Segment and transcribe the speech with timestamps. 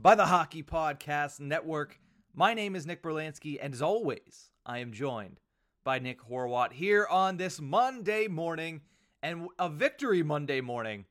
[0.00, 1.98] by the Hockey Podcast Network.
[2.32, 5.40] My name is Nick Berlansky, and as always, I am joined
[5.82, 8.82] by Nick Horwat here on this Monday morning,
[9.24, 11.06] and a victory Monday morning.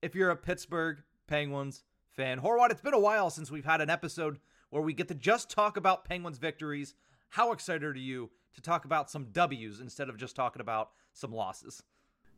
[0.00, 3.90] If you're a Pittsburgh Penguins fan, Horwat, it's been a while since we've had an
[3.90, 4.38] episode
[4.70, 6.94] where we get to just talk about Penguins victories.
[7.30, 11.32] How excited are you to talk about some W's instead of just talking about some
[11.32, 11.82] losses?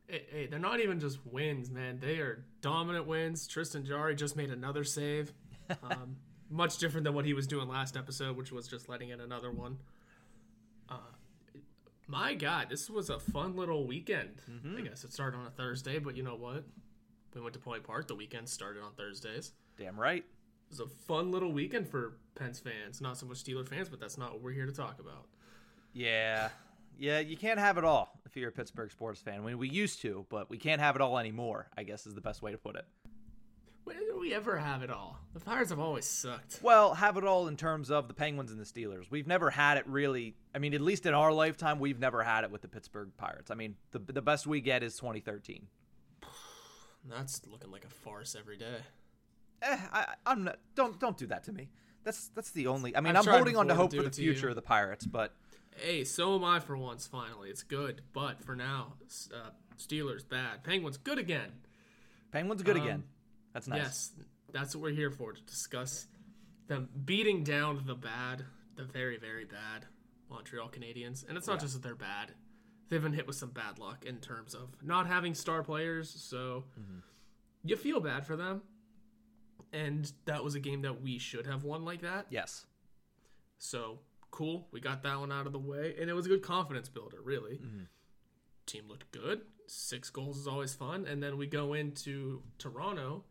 [0.07, 1.99] Hey, hey, they're not even just wins, man.
[1.99, 3.45] They are dominant wins.
[3.47, 5.33] Tristan Jarry just made another save.
[5.81, 6.17] Um,
[6.49, 9.51] much different than what he was doing last episode, which was just letting in another
[9.51, 9.77] one.
[10.89, 10.97] Uh,
[12.07, 14.41] my God, this was a fun little weekend.
[14.77, 16.63] I guess it started on a Thursday, but you know what?
[17.33, 18.07] We went to Point Park.
[18.07, 19.53] The weekend started on Thursdays.
[19.77, 20.23] Damn right.
[20.23, 23.01] It was a fun little weekend for Pens fans.
[23.01, 25.25] Not so much Steeler fans, but that's not what we're here to talk about.
[25.93, 26.49] Yeah.
[26.99, 29.39] Yeah, you can't have it all if you're a Pittsburgh sports fan.
[29.39, 32.13] I mean, we used to, but we can't have it all anymore, I guess is
[32.13, 32.85] the best way to put it.
[33.83, 35.19] When did we ever have it all?
[35.33, 36.59] The Pirates have always sucked.
[36.61, 39.09] Well, have it all in terms of the Penguins and the Steelers.
[39.11, 40.35] We've never had it really.
[40.55, 43.51] I mean, at least in our lifetime, we've never had it with the Pittsburgh Pirates.
[43.51, 45.67] I mean, the the best we get is 2013.
[47.09, 48.77] That's looking like a farce every day.
[49.61, 50.59] Eh, I, I'm not.
[50.75, 51.69] Don't don't do that to me.
[52.03, 52.95] That's that's the only.
[52.95, 54.33] I mean, I've I'm holding on to hope for the to you.
[54.33, 55.33] future of the Pirates, but
[55.75, 57.07] Hey, so am I for once.
[57.07, 58.93] Finally, it's good, but for now,
[59.33, 61.51] uh, Steelers bad, Penguins good again.
[62.31, 63.03] Penguins good Um, again.
[63.53, 63.77] That's nice.
[63.79, 64.11] Yes,
[64.51, 66.07] that's what we're here for to discuss
[66.67, 68.43] the beating down the bad,
[68.75, 69.85] the very very bad
[70.29, 72.31] Montreal Canadiens, and it's not just that they're bad;
[72.89, 76.09] they've been hit with some bad luck in terms of not having star players.
[76.09, 76.99] So Mm-hmm.
[77.63, 78.61] you feel bad for them,
[79.71, 82.27] and that was a game that we should have won like that.
[82.29, 82.65] Yes.
[83.59, 83.99] So
[84.31, 86.89] cool, we got that one out of the way, and it was a good confidence
[86.89, 87.17] builder.
[87.23, 87.83] Really, Mm-hmm.
[88.65, 89.41] team looked good.
[89.67, 93.23] Six goals is always fun, and then we go into Toronto.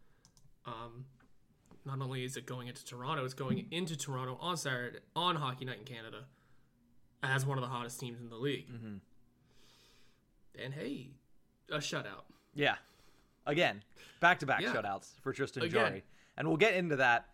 [0.67, 1.07] Um,
[1.85, 5.65] not only is it going into Toronto, it's going into Toronto on Saturday on Hockey
[5.65, 6.25] Night in Canada
[7.23, 8.69] as one of the hottest teams in the league.
[8.71, 8.97] Mm-hmm.
[10.63, 11.11] And hey,
[11.71, 12.25] a shutout.
[12.55, 12.77] Yeah.
[13.47, 13.83] Again,
[14.21, 15.73] back to back shutouts for Tristan Again.
[15.73, 16.03] Jarry.
[16.37, 17.27] And we'll get into that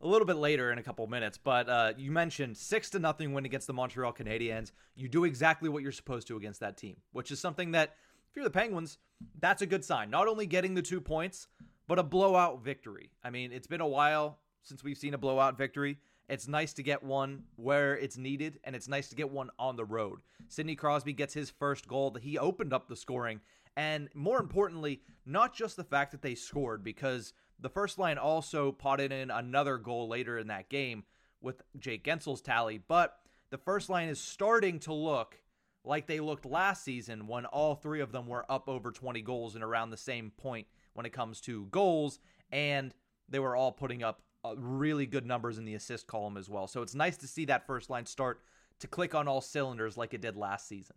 [0.00, 1.38] a little bit later in a couple minutes.
[1.38, 4.72] But uh, you mentioned six to nothing win against the Montreal Canadiens.
[4.96, 7.94] You do exactly what you're supposed to against that team, which is something that,
[8.30, 8.98] if you're the Penguins,
[9.38, 10.10] that's a good sign.
[10.10, 11.46] Not only getting the two points,
[11.86, 13.10] but a blowout victory.
[13.22, 15.98] I mean, it's been a while since we've seen a blowout victory.
[16.28, 19.76] It's nice to get one where it's needed, and it's nice to get one on
[19.76, 20.20] the road.
[20.48, 22.10] Sidney Crosby gets his first goal.
[22.10, 23.40] That he opened up the scoring.
[23.76, 28.72] And more importantly, not just the fact that they scored, because the first line also
[28.72, 31.04] potted in another goal later in that game
[31.40, 33.18] with Jake Guentzel's tally, but
[33.50, 35.38] the first line is starting to look
[35.84, 39.54] like they looked last season when all three of them were up over 20 goals
[39.54, 42.18] and around the same point when it comes to goals,
[42.50, 42.94] and
[43.28, 46.66] they were all putting up uh, really good numbers in the assist column as well.
[46.66, 48.40] So it's nice to see that first line start
[48.80, 50.96] to click on all cylinders like it did last season.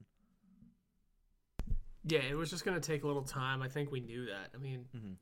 [2.08, 3.62] Yeah, it was just going to take a little time.
[3.62, 4.50] I think we knew that.
[4.54, 5.14] I mean, Mm-hmm.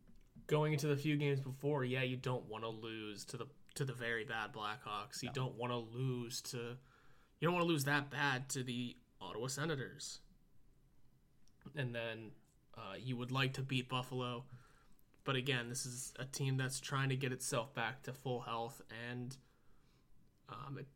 [0.47, 3.45] going into the few games before, yeah, you don't want to lose to the
[3.75, 5.23] to the very bad Blackhawks.
[5.23, 8.95] You don't want to lose to you don't want to lose that bad to the
[9.21, 10.19] Ottawa Senators.
[11.75, 12.31] And then
[12.77, 14.43] uh, you would like to beat Buffalo,
[15.23, 18.81] but again, this is a team that's trying to get itself back to full health,
[19.11, 19.35] and
[20.49, 20.87] um, it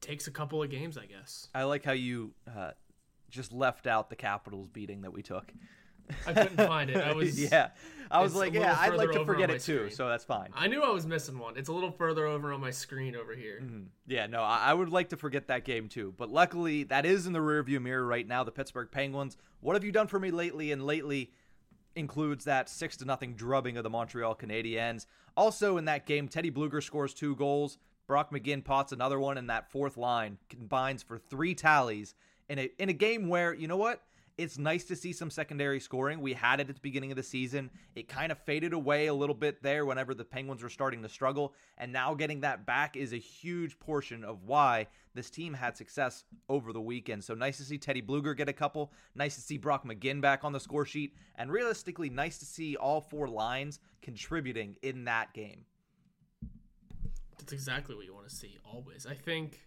[0.00, 1.48] takes a couple of games, I guess.
[1.54, 2.72] I like how you uh,
[3.30, 5.52] just left out the Capitals beating that we took.
[6.26, 6.98] I couldn't find it.
[6.98, 7.70] I was yeah,
[8.10, 9.90] I was like, yeah, I'd like to forget it too, screen.
[9.90, 10.50] so that's fine.
[10.54, 11.56] I knew I was missing one.
[11.56, 13.62] It's a little further over on my screen over here.
[14.06, 16.14] Yeah, no, I, I would like to forget that game too.
[16.16, 18.44] But luckily, that is in the rearview mirror right now.
[18.44, 19.36] The Pittsburgh Penguins.
[19.60, 20.70] What have you done for me lately?
[20.70, 21.32] And lately
[21.96, 25.06] includes that six to nothing drubbing of the Montreal Canadiens.
[25.36, 27.78] Also in that game, Teddy Blueger scores two goals.
[28.06, 32.14] Brock McGinn pots another one, and that fourth line combines for three tallies
[32.48, 34.02] in a in a game where you know what.
[34.38, 36.20] It's nice to see some secondary scoring.
[36.20, 37.70] We had it at the beginning of the season.
[37.94, 41.08] It kind of faded away a little bit there whenever the Penguins were starting to
[41.08, 41.54] struggle.
[41.78, 46.24] And now getting that back is a huge portion of why this team had success
[46.50, 47.24] over the weekend.
[47.24, 48.92] So nice to see Teddy Blueger get a couple.
[49.14, 51.14] Nice to see Brock McGinn back on the score sheet.
[51.36, 55.64] And realistically, nice to see all four lines contributing in that game.
[57.38, 59.06] That's exactly what you want to see always.
[59.06, 59.60] I think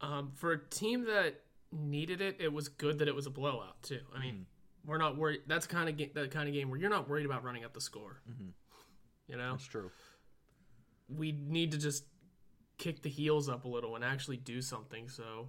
[0.00, 1.42] um, for a team that
[1.72, 4.00] needed it, it was good that it was a blowout too.
[4.14, 4.88] I mean, mm.
[4.88, 5.40] we're not worried.
[5.46, 7.74] That's kind of ga- the kind of game where you're not worried about running up
[7.74, 8.20] the score.
[8.30, 8.48] Mm-hmm.
[9.28, 9.90] You know, That's true.
[11.14, 12.04] we need to just
[12.78, 15.08] kick the heels up a little and actually do something.
[15.08, 15.48] So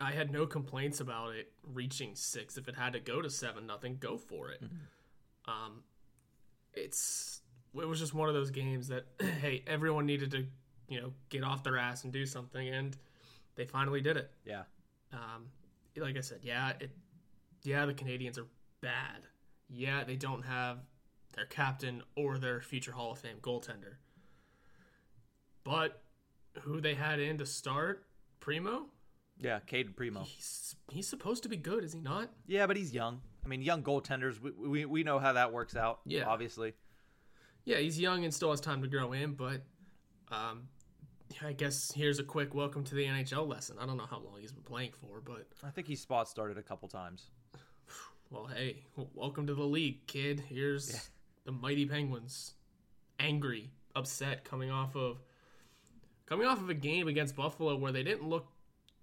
[0.00, 2.58] I had no complaints about it reaching six.
[2.58, 4.62] If it had to go to seven nothing, go for it.
[4.62, 5.50] Mm-hmm.
[5.50, 5.82] Um,
[6.74, 7.40] it's
[7.74, 9.06] it was just one of those games that
[9.40, 10.46] hey, everyone needed to
[10.88, 12.96] you know get off their ass and do something, and
[13.54, 14.30] they finally did it.
[14.44, 14.62] Yeah.
[15.14, 15.46] Um,
[15.96, 16.90] like I said, yeah, it,
[17.62, 18.46] yeah, the Canadiens are
[18.80, 19.22] bad.
[19.70, 20.78] Yeah, they don't have
[21.34, 23.94] their captain or their future Hall of Fame goaltender.
[25.64, 26.02] But
[26.62, 28.04] who they had in to start,
[28.40, 28.86] Primeau,
[29.38, 30.22] Yeah, Cayden Primeau.
[30.24, 32.30] he's he's supposed to be good, is he not?
[32.46, 33.20] Yeah, but he's young.
[33.44, 36.00] I mean, young goaltenders, we, we, we know how that works out.
[36.06, 36.24] Yeah.
[36.26, 36.74] Obviously.
[37.64, 39.62] Yeah, he's young and still has time to grow in, but
[40.30, 40.68] um,
[41.42, 43.76] I guess here's a quick welcome to the NHL lesson.
[43.80, 46.58] I don't know how long he's been playing for, but I think he spot started
[46.58, 47.30] a couple times.
[48.30, 48.84] Well, hey,
[49.14, 50.40] welcome to the league, kid.
[50.48, 51.08] Here's
[51.44, 52.54] the mighty Penguins,
[53.18, 55.18] angry, upset, coming off of
[56.26, 58.46] coming off of a game against Buffalo where they didn't look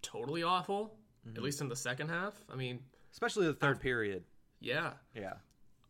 [0.02, 0.96] totally awful,
[1.36, 2.34] at least in the second half.
[2.52, 2.80] I mean,
[3.12, 4.24] Especially the third period.
[4.60, 4.92] yeah.
[5.16, 5.34] Yeah.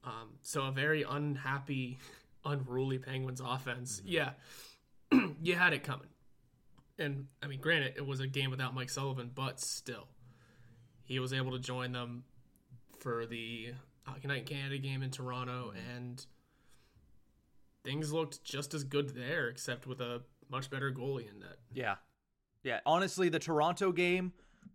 [0.03, 1.99] Um, so a very unhappy,
[2.45, 4.01] unruly Penguins offense.
[4.03, 4.31] Yeah,
[5.41, 6.07] you had it coming.
[6.99, 10.07] And I mean, granted, it was a game without Mike Sullivan, but still,
[11.03, 12.23] he was able to join them
[12.99, 13.73] for the
[14.03, 16.25] Hockey Night in Canada game in Toronto, and
[17.83, 21.57] things looked just as good there, except with a much better goalie in net.
[21.73, 21.95] Yeah.
[22.63, 22.79] Yeah.
[22.85, 24.33] Honestly, the Toronto game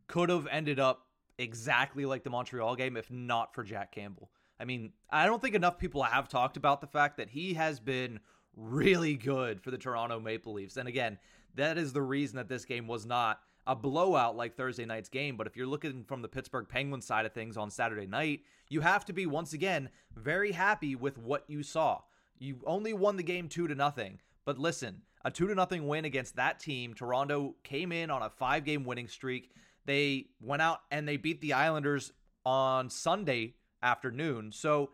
[0.08, 1.06] could have ended up
[1.38, 4.30] exactly like the Montreal game if not for Jack Campbell.
[4.58, 7.78] I mean, I don't think enough people have talked about the fact that he has
[7.78, 8.20] been
[8.56, 10.78] really good for the Toronto Maple Leafs.
[10.78, 11.18] And again,
[11.56, 15.36] that is the reason that this game was not a blowout like Thursday night's game.
[15.36, 18.80] But if you're looking from the Pittsburgh Penguins side of things on Saturday night, you
[18.80, 22.00] have to be once again very happy with what you saw.
[22.38, 24.20] You only won the game two to nothing.
[24.44, 26.94] But listen, a two to nothing win against that team.
[26.94, 29.50] Toronto came in on a five game winning streak.
[29.84, 32.12] They went out and they beat the Islanders
[32.44, 34.52] on Sunday afternoon.
[34.52, 34.90] So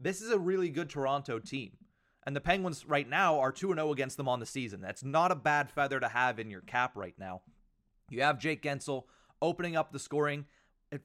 [0.00, 1.72] this is a really good Toronto team.
[2.26, 4.80] And the Penguins right now are 2 0 against them on the season.
[4.80, 7.42] That's not a bad feather to have in your cap right now.
[8.10, 9.04] You have Jake Guentzel
[9.40, 10.44] opening up the scoring.
[10.92, 11.02] It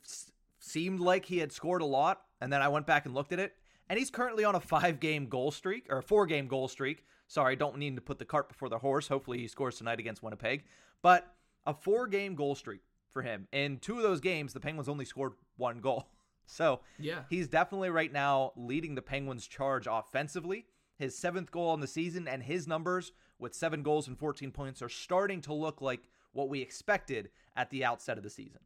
[0.59, 3.39] seemed like he had scored a lot, and then I went back and looked at
[3.39, 3.53] it,
[3.87, 7.05] and he's currently on a five game goal streak, or a four game goal streak.
[7.27, 9.07] Sorry, don't need to put the cart before the horse.
[9.07, 10.63] Hopefully, he scores tonight against Winnipeg.
[11.01, 11.33] But
[11.65, 13.47] a four game goal streak for him.
[13.53, 16.09] In two of those games, the Penguins only scored one goal.
[16.47, 17.21] So Yeah.
[17.27, 20.67] he's definitely right now leading the Penguins' charge offensively.
[20.97, 24.81] His seventh goal on the season and his numbers with seven goals and 14 points
[24.81, 26.01] are starting to look like
[26.31, 28.61] what we expected at the outset of the season.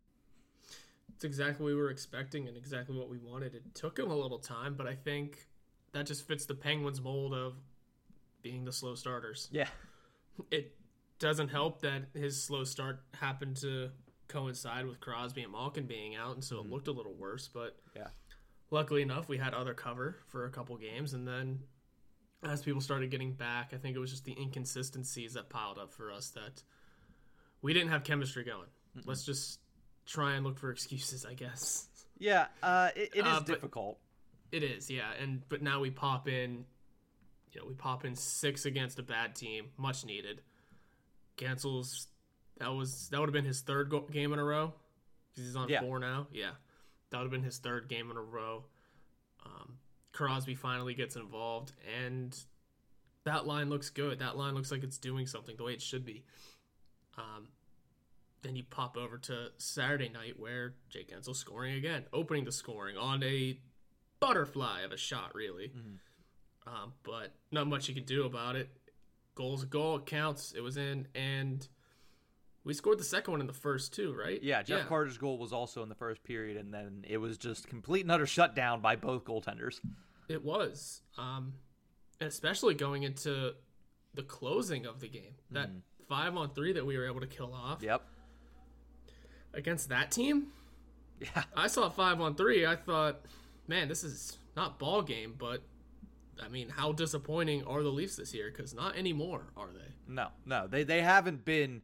[1.16, 3.56] It's exactly what we were expecting and exactly what we wanted.
[3.56, 5.48] It took him a little time, but I think
[5.92, 7.56] that just fits the Penguins mold of
[8.42, 9.50] being the slow starters.
[9.52, 9.68] Yeah.
[10.52, 10.76] It
[11.18, 13.90] doesn't help that his slow start happened to
[14.28, 16.74] coincide with Crosby and Malkin being out, and so it mm-hmm.
[16.74, 17.50] looked a little worse.
[17.52, 18.08] But Yeah.
[18.72, 21.64] luckily enough, we had other cover for a couple games, and then
[22.44, 25.92] as people started getting back, I think it was just the inconsistencies that piled up
[25.92, 26.64] for us that
[27.62, 28.68] we didn't have chemistry going.
[29.06, 29.60] Let's just
[30.06, 31.88] try and look for excuses, I guess.
[32.18, 34.00] Yeah, uh, it, it is Uh, difficult.
[34.52, 36.66] It is, yeah, and but now we pop in,
[37.52, 40.42] you know, we pop in six against a bad team, much needed.
[41.38, 42.08] Cancels.
[42.58, 44.74] that was that would have been his third go- game in a row
[45.30, 45.80] because he's on Yeah.
[45.82, 46.28] four now.
[46.34, 46.52] Yeah,
[47.10, 48.66] that would have been his third game in a row.
[49.46, 49.78] Um,
[50.12, 51.72] Crosby finally gets involved,
[52.04, 52.38] and
[53.26, 54.20] that line looks good.
[54.20, 56.26] That line looks like it's doing something the way it should be.
[57.18, 57.50] Um,
[58.42, 62.98] then you pop over to Saturday night where Jake Guentzel scoring again, opening the scoring
[62.98, 63.60] on a
[64.20, 65.72] butterfly of a shot, really.
[66.68, 68.70] Um, but not much you can do about it.
[69.36, 70.54] Goal's a goal, it counts.
[70.56, 71.68] It was in, and
[72.64, 74.42] we scored the second one in the first too, right?
[74.44, 77.68] Yeah, Jeff Carter's goal was also in the first period, and then it was just
[77.68, 79.80] complete and utter shutdown by both goaltenders.
[80.28, 81.54] It was, um,
[82.22, 83.54] especially going into
[84.14, 85.36] the closing of the game.
[85.52, 85.70] That
[86.08, 88.02] five on three that we were able to kill off Yep.
[89.54, 90.48] against that team.
[91.20, 91.44] Yeah.
[91.56, 92.66] I saw five on three.
[92.66, 93.26] I thought,
[93.68, 95.62] man, this is not ball game, but
[96.42, 98.50] I mean, how disappointing are the Leafs this year?
[98.56, 99.94] Because not anymore, are they?
[100.08, 101.82] No, no, they they haven't been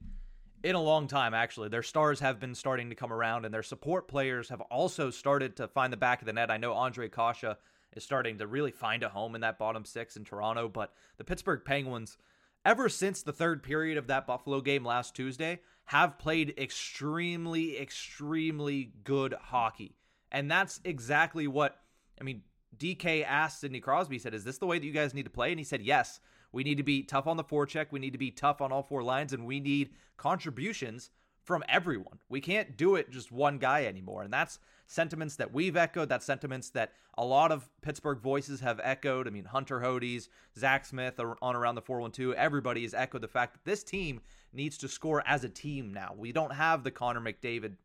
[0.66, 1.36] in a long time.
[1.36, 5.12] Actually, their stars have been starting to come around, and their support players have also
[5.12, 6.50] started to find the back of the net.
[6.50, 7.56] I know Ondrej Kase
[7.94, 11.24] is starting to really find a home in that bottom six in Toronto, but the
[11.24, 12.18] Pittsburgh Penguins,
[12.66, 18.92] ever since the third period of that Buffalo game last Tuesday, have played extremely, extremely
[19.04, 19.96] good hockey.
[20.32, 21.80] And that's exactly what,
[22.20, 22.42] I mean,
[22.76, 25.52] DK asked Sidney Crosby, said, Is this the way that you guys need to play?
[25.52, 26.20] And he said, Yes.
[26.56, 27.88] We need to be tough on the forecheck.
[27.92, 31.10] We need to be tough on all four lines, and we need contributions
[31.44, 32.20] from everyone.
[32.30, 34.24] We can't do it just one guy anymore.
[34.24, 36.08] And that's sentiments that we've echoed.
[36.08, 39.28] That's sentiments that a lot of Pittsburgh voices have echoed.
[39.28, 43.52] I mean, Hunter Hodes, Zach Smith on around the 412, everybody has echoed the fact
[43.52, 44.22] that this team
[44.54, 46.16] needs to score as a team now.
[46.18, 47.76] We don't have the Connor McDavid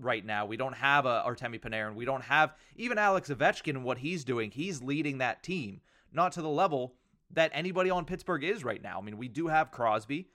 [0.00, 0.44] right now.
[0.44, 1.94] We don't have a Artemi Panarin.
[1.94, 4.50] We don't have even Alex Ovechkin and what he's doing.
[4.50, 6.94] He's leading that team, not to the level
[7.32, 8.98] that anybody on Pittsburgh is right now.
[8.98, 10.28] I mean, we do have Crosby,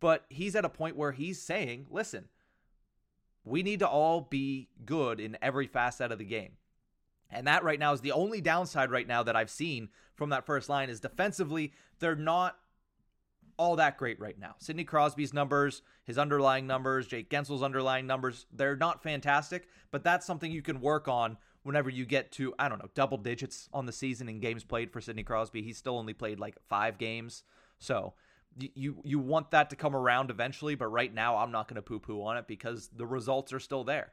[0.00, 2.28] but he's at a point where he's saying, listen,
[3.44, 6.52] we need to all be good in every facet of the game.
[7.30, 10.44] And that right now is the only downside right now that I've seen from that
[10.44, 12.58] first line is defensively, they're not
[13.56, 14.54] all that great right now.
[14.58, 20.26] Sidney Crosby's numbers, his underlying numbers, Jake Guentzel's underlying numbers, they're not fantastic, but that's
[20.26, 23.86] something you can work on whenever you get to, I don't know, double digits on
[23.86, 25.62] the season in games played for Sidney Crosby.
[25.62, 27.44] He's still only played like five games.
[27.78, 28.14] So
[28.58, 31.82] you you want that to come around eventually, but right now I'm not going to
[31.82, 34.12] poo poo on it because the results are still there.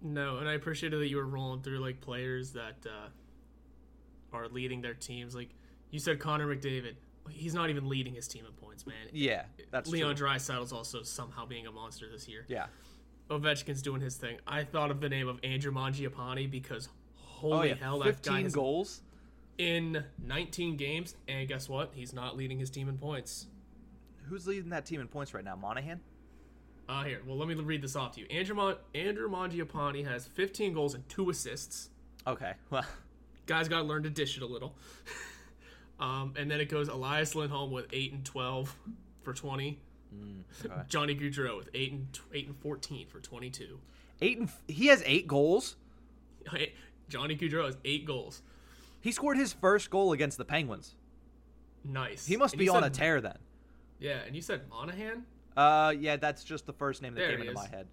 [0.00, 3.08] No, and I appreciated that you were rolling through like players that uh,
[4.32, 5.34] are leading their teams.
[5.34, 5.50] Like
[5.90, 6.94] you said, Connor McDavid.
[7.28, 8.94] He's not even leading his team in points, man.
[9.12, 10.14] Yeah, that's Leon.
[10.14, 12.44] Draisaitl's also somehow being a monster this year.
[12.48, 12.66] Yeah.
[13.30, 14.38] Ovechkin's doing his thing.
[14.46, 18.32] I thought of the name of Andrew Mangiapane because holy oh yeah, hell, that 15
[18.32, 19.00] guy has goals.
[19.58, 21.90] in 19 games, and guess what?
[21.94, 23.46] He's not leading his team in points.
[24.28, 25.56] Who's leading that team in points right now?
[25.56, 26.00] Monahan.
[26.88, 28.26] Uh, here, well, let me read this off to you.
[28.30, 31.90] Andrew, Mon- Andrew Mangiapane has 15 goals and two assists.
[32.26, 32.52] Okay.
[32.70, 32.84] Well,
[33.46, 34.74] Guys got to learn to dish it a little.
[36.00, 38.76] um, and then it goes Elias Lindholm with 8 and 12
[39.22, 39.78] for 20.
[40.64, 40.74] Okay.
[40.88, 43.78] Johnny Gaudreau with 8 and 8 and 14 for 22.
[44.22, 45.76] eight and he has eight goals.
[47.08, 48.42] Johnny Gaudreau has 8 goals.
[49.00, 50.94] He scored his first goal against the Penguins.
[51.84, 52.26] Nice.
[52.26, 53.38] He must And be on said- a tear then.
[53.98, 55.24] Yeah, and you said Monahan?
[55.56, 57.56] Uh, yeah, that's just the first name that There came into is.
[57.56, 57.86] my head.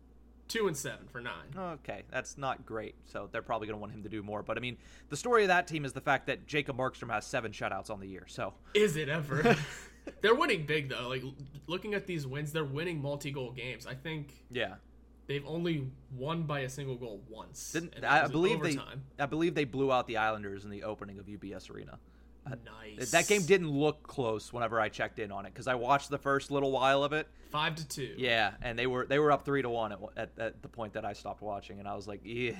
[0.50, 1.34] 2 and 7 for 9.
[1.58, 2.96] Okay, that's not great.
[3.06, 4.44] So they're probably going to want him to do more.
[4.44, 4.78] But I mean,
[5.10, 8.00] the story of that team is the fact that Jacob Markstrom has seven shutouts on
[8.02, 8.26] the year.
[8.28, 9.56] So Is it ever?
[10.22, 11.08] they're winning big though.
[11.08, 11.24] Like
[11.68, 13.86] looking at these wins, they're winning multi-goal games.
[13.88, 14.76] I think yeah,
[15.28, 17.72] they've only won by a single goal once.
[17.72, 18.78] Didn't, I believe they?
[19.20, 22.00] I believe they blew out the Islanders in the opening of UBS Arena.
[22.66, 23.12] nice.
[23.12, 26.18] That game didn't look close whenever I checked in on it because I watched the
[26.18, 27.28] first little while of it.
[27.52, 28.16] five to two.
[28.18, 30.94] Yeah, and they were they were up three to one at, at, at the point
[30.94, 32.56] that I stopped watching, and I was like, yeah,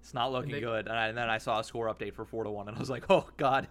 [0.00, 0.86] it's not looking they- good.
[0.88, 2.80] And, I, and then I saw a score update for four to one, and I
[2.80, 3.68] was like, oh god,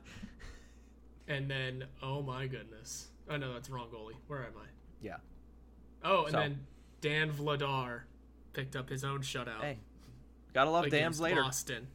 [1.29, 3.07] And then oh my goodness.
[3.29, 4.15] Oh no, that's wrong goalie.
[4.27, 4.65] Where am I?
[5.01, 5.17] yeah.
[6.03, 6.65] Oh, and So- then
[7.01, 8.01] Dan Vladar
[8.53, 9.62] picked up his own shutout.
[9.62, 9.77] Hey,
[10.53, 11.88] gotta love Dams later Boston.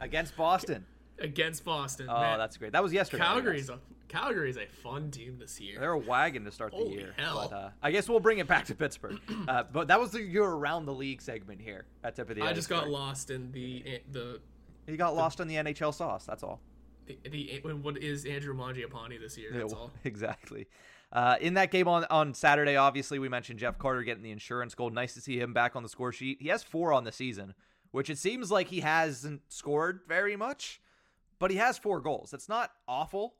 [0.00, 0.86] against Boston.
[1.18, 2.06] Against Boston.
[2.08, 2.72] Oh, Man, that's great.
[2.72, 3.24] That was yesterday.
[3.24, 5.80] Calgary's a Calgary's a fun team this year.
[5.80, 7.14] They're a wagon to start the Holy year.
[7.18, 7.48] hell.
[7.50, 9.18] But uh, I guess we'll bring it back to Pittsburgh.
[9.48, 12.42] uh, but that was the, your around the league segment here at tip of the.
[12.42, 14.40] I just got lost in the the
[14.86, 16.24] You got lost in the NHL sauce.
[16.24, 16.60] That's all.
[17.08, 19.50] The, the what is Andrew Mangiapane this year?
[19.52, 19.90] That's well, all.
[20.04, 20.66] Exactly.
[21.10, 24.74] Uh, in that game on, on Saturday, obviously, we mentioned Jeff Carter getting the insurance
[24.74, 24.90] goal.
[24.90, 26.38] Nice to see him back on the score sheet.
[26.40, 27.54] He has four on the season,
[27.92, 30.82] which it seems like he hasn't scored very much,
[31.38, 32.30] but he has four goals.
[32.30, 33.36] That's not awful.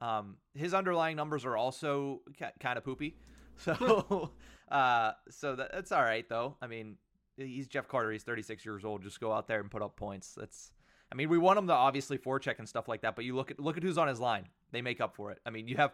[0.00, 3.16] Um, his underlying numbers are also kind of poopy.
[3.60, 4.30] So,
[4.70, 6.54] uh, so that, that's all right, though.
[6.62, 6.94] I mean,
[7.36, 8.12] he's Jeff Carter.
[8.12, 9.02] He's 36 years old.
[9.02, 10.32] Just go out there and put up points.
[10.36, 10.70] That's
[11.10, 13.50] I mean, we want him to obviously forecheck and stuff like that, but you look
[13.50, 14.48] at look at who's on his line.
[14.72, 15.38] They make up for it.
[15.46, 15.92] I mean, you have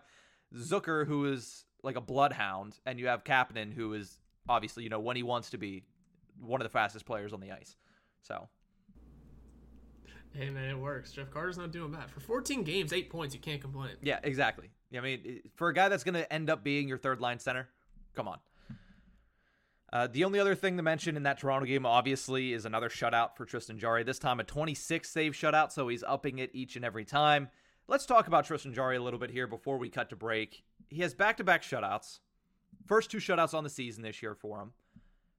[0.55, 4.19] Zucker who is like a bloodhound, and you have Kapanen who is
[4.49, 5.85] obviously, you know, when he wants to be
[6.41, 7.77] one of the fastest players on the ice.
[8.23, 8.49] So
[10.35, 11.13] Hey man, it works.
[11.13, 13.35] Jeff Carter's not doing bad for 14 games, eight points.
[13.35, 13.93] You can't complain.
[14.03, 14.71] yeah, exactly.
[14.97, 17.69] I mean, for a guy that's going to end up being your third line center,
[18.15, 18.39] come on.
[19.95, 23.37] Uh, the only other thing to mention in that Toronto game, obviously, is another shutout
[23.37, 24.03] for Tristan Jarry.
[24.03, 27.49] This time a 26 save shutout, so he's upping it each and every time.
[27.87, 30.65] Let's talk about Tristan Jarry a little bit here before we cut to break.
[30.91, 32.19] He has back to back shutouts.
[32.87, 34.73] First two shutouts on the season this year for him.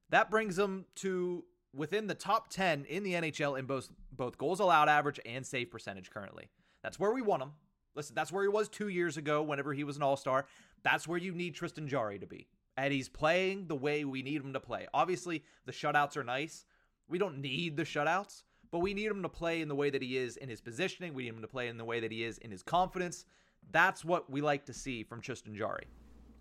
[0.10, 1.44] That brings him to
[1.74, 5.70] within the top 10 in the NHL in both both goals allowed average and save
[5.70, 6.48] percentage currently.
[6.82, 7.52] That's where we want him.
[7.94, 10.46] Listen, that's where he was 2 years ago whenever he was an All-Star.
[10.84, 12.48] That's where you need Tristan Jarry to be.
[12.78, 14.88] And he's playing the way we need him to play.
[14.94, 16.66] Obviously, the shutouts are nice.
[17.08, 20.02] We don't need the shutouts, but we need him to play in the way that
[20.02, 21.14] he is in his positioning.
[21.14, 23.26] We need him to play in the way that he is in his confidence.
[23.72, 25.88] That's what we like to see from Tristan Jarry.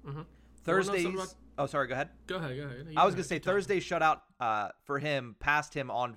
[0.06, 0.22] Mm-hmm.
[0.64, 1.06] Thursdays.
[1.06, 1.86] about- Oh, sorry.
[1.86, 2.08] Go ahead.
[2.26, 2.86] Go ahead, go ahead.
[2.90, 3.54] You I was gonna say keep talking.
[3.56, 6.16] Thursday shutout uh, for him passed him on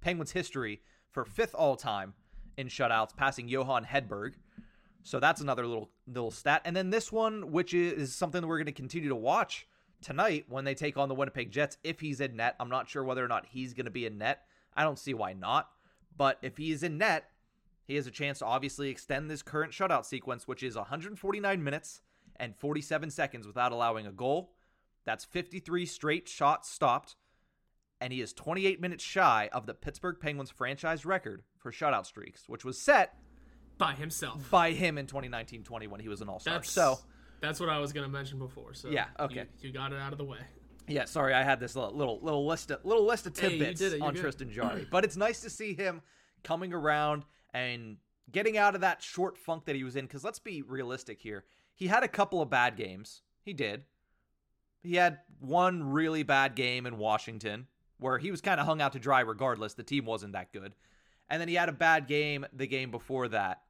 [0.00, 2.14] Penguins history for fifth all time
[2.56, 4.34] in shutouts, passing Johan Hedberg.
[5.02, 6.62] So that's another little little stat.
[6.64, 9.66] And then this one, which is something that we're going to continue to watch
[10.00, 11.76] tonight when they take on the Winnipeg Jets.
[11.84, 14.18] If he's in net, I'm not sure whether or not he's going to be in
[14.18, 14.44] net.
[14.76, 15.68] I don't see why not.
[16.16, 17.30] But if he is in net,
[17.84, 22.02] he has a chance to obviously extend this current shutout sequence, which is 149 minutes
[22.36, 24.52] and 47 seconds without allowing a goal.
[25.04, 27.16] That's 53 straight shots stopped,
[28.00, 32.44] and he is 28 minutes shy of the Pittsburgh Penguins franchise record for shutout streaks,
[32.46, 33.14] which was set
[33.78, 34.50] by himself.
[34.50, 36.54] by him in 2019-20 when he was an All-Star.
[36.54, 36.98] That's So,
[37.40, 38.74] that's what I was gonna mention before.
[38.74, 39.46] So Yeah, okay.
[39.60, 40.38] you, you got it out of the way.
[40.88, 44.14] yeah, sorry, I had this little little, list of little list of tidbits did on
[44.14, 44.20] good.
[44.20, 46.02] Tristan Jarry, but it's nice to see him
[46.42, 47.96] coming around and
[48.30, 50.06] getting out of that short funk that he was in.
[50.06, 51.44] Because let's be realistic here,
[51.74, 53.22] he had a couple of bad games.
[53.42, 53.84] He did.
[54.82, 57.66] He had one really bad game in Washington
[57.98, 59.74] where he was kind of hung out to dry regardless.
[59.74, 60.74] The team wasn't that good.
[61.30, 63.62] And then he had a bad game the game before that.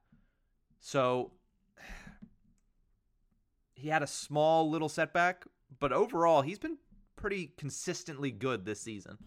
[0.79, 1.31] So
[3.73, 5.45] he had a small little setback,
[5.79, 6.77] but overall he's been
[7.15, 9.17] pretty consistently good this season.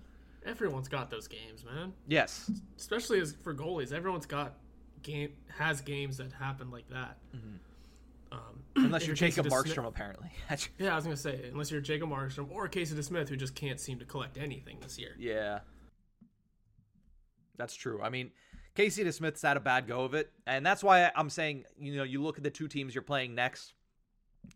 [0.44, 1.92] Everyone's got those games, man.
[2.09, 2.50] Yes.
[2.76, 4.54] Especially as for goalies, everyone's got
[5.02, 7.18] game has games that happen like that.
[8.32, 8.40] Um,
[8.76, 10.30] Unless you're Jacob Markstrom, apparently.
[10.78, 13.78] Yeah, I was gonna say unless you're Jacob Markstrom or Casey DeSmith, who just can't
[13.78, 15.14] seem to collect anything this year.
[15.18, 15.61] yeah.
[17.59, 18.00] That's true.
[18.02, 18.30] I mean,
[18.75, 22.05] Casey DeSmith's had a bad go of it, and that's why I'm saying, you know,
[22.05, 23.75] you look at the two teams you're playing next,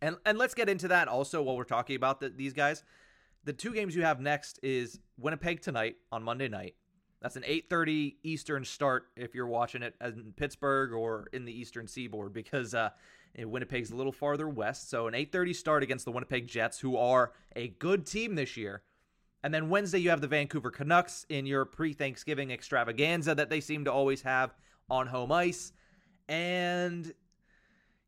[0.01, 2.83] and and let's get into that also while we're talking about the, these guys.
[3.45, 6.75] The two games you have next is Winnipeg tonight on Monday night.
[7.21, 11.87] That's an 8:30 Eastern start if you're watching it in Pittsburgh or in the Eastern
[11.87, 12.91] Seaboard because uh,
[13.39, 14.89] Winnipeg's a little farther west.
[14.91, 18.83] So an 8:30 start against the Winnipeg Jets, who are a good team this year.
[19.47, 23.61] And then Wednesday, you have the Vancouver Canucks in your pre Thanksgiving extravaganza that they
[23.61, 24.53] seem to always have
[24.91, 25.73] on home ice.
[26.29, 27.15] And,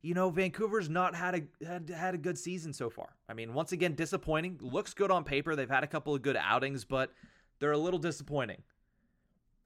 [0.03, 3.15] you know, Vancouver's not had a had, had a good season so far.
[3.29, 4.59] I mean, once again, disappointing.
[4.61, 5.55] Looks good on paper.
[5.55, 7.13] They've had a couple of good outings, but
[7.61, 8.65] they're a little disappointing.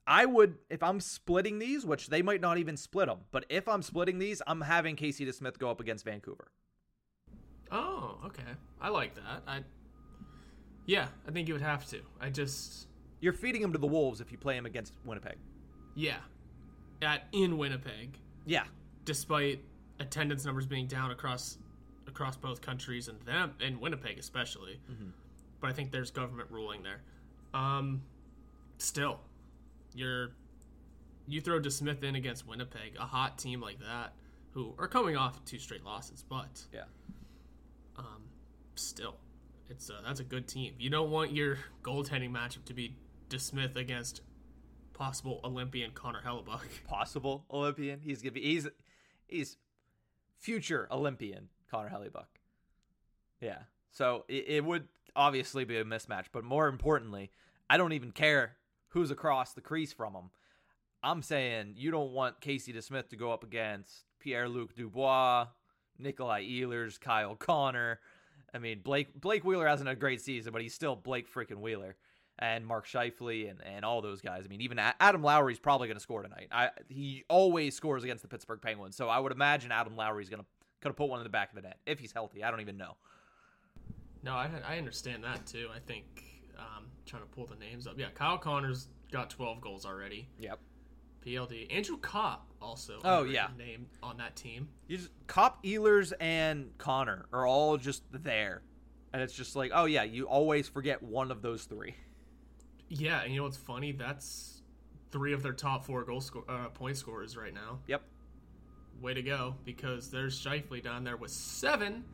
[0.06, 3.66] I would, if I'm splitting these, which they might not even split them, but if
[3.66, 6.48] I'm splitting these, I'm having Casey DeSmith go up against Vancouver.
[7.70, 8.42] Oh, okay.
[8.78, 9.42] I like that.
[9.46, 9.62] I
[10.86, 12.00] yeah, I think you would have to.
[12.20, 12.88] I just
[13.20, 15.36] You're feeding him to the Wolves if you play him against Winnipeg.
[15.94, 16.18] yeah,
[17.02, 18.64] at in Winnipeg, Yeah.
[19.04, 19.60] despite
[19.98, 21.58] attendance numbers being down across
[22.08, 24.80] across both countries and them and Winnipeg especially.
[25.60, 27.00] But I think there's government ruling there.
[27.54, 28.02] Um,
[28.78, 29.20] still,
[29.94, 30.30] you're
[31.28, 34.12] you throw DeSmith in against Winnipeg, a hot team like that,
[34.50, 36.84] who are coming off two straight losses, but Yeah.
[37.96, 38.24] um,
[38.74, 39.16] still,
[39.72, 40.74] it's uh, that's a good team.
[40.78, 42.96] You don't want your goaltending matchup to be
[43.30, 44.20] DeSmith against
[44.92, 46.84] possible Olympian Connor Hellebuyck.
[46.86, 48.00] possible Olympian.
[48.00, 48.68] He's gonna be he's
[49.26, 49.56] he's
[50.38, 52.26] future Olympian Connor Hellebuyck.
[53.40, 53.58] Yeah.
[53.90, 57.30] So it, it would obviously be a mismatch, but more importantly,
[57.68, 58.56] I don't even care
[58.88, 60.30] who's across the crease from him.
[61.02, 65.46] I'm saying you don't want Casey DeSmith to go up against Pierre Luc Dubois,
[65.98, 68.00] Nikolai Ehlers, Kyle Connor.
[68.54, 71.60] I mean, Blake Blake Wheeler hasn't had a great season, but he's still Blake freaking
[71.60, 71.96] Wheeler.
[72.38, 74.44] And Mark Scheifele and, and all those guys.
[74.46, 76.48] I mean, even Adam Lowry's probably going to score tonight.
[76.50, 80.40] I he always scores against the Pittsburgh Penguins, so I would imagine Adam Lowry's going
[80.40, 80.46] to
[80.80, 82.42] going to put one in the back of the net if he's healthy.
[82.42, 82.96] I don't even know.
[84.22, 85.68] No, I I understand that too.
[85.74, 86.04] I think
[86.58, 87.98] um, trying to pull the names up.
[87.98, 90.28] Yeah, Kyle Connor's got 12 goals already.
[90.38, 90.58] Yep.
[91.24, 91.72] PLD.
[91.74, 93.00] Andrew Copp also.
[93.04, 93.48] Oh, yeah.
[93.58, 94.68] name on that team.
[94.88, 98.62] You just Copp Ehlers and Connor are all just there,
[99.12, 101.94] and it's just like, oh yeah, you always forget one of those three.
[102.88, 103.92] Yeah, and you know what's funny?
[103.92, 104.62] That's
[105.10, 107.78] three of their top four goal score, uh, point scorers right now.
[107.86, 108.02] Yep.
[109.00, 109.56] Way to go!
[109.64, 112.04] Because there's Scheifele down there with seven.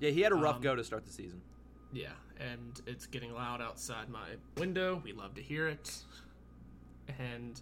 [0.00, 1.40] Yeah, he had a rough Um, go to start the season.
[1.92, 5.00] Yeah, and it's getting loud outside my window.
[5.02, 5.96] We love to hear it.
[7.18, 7.60] And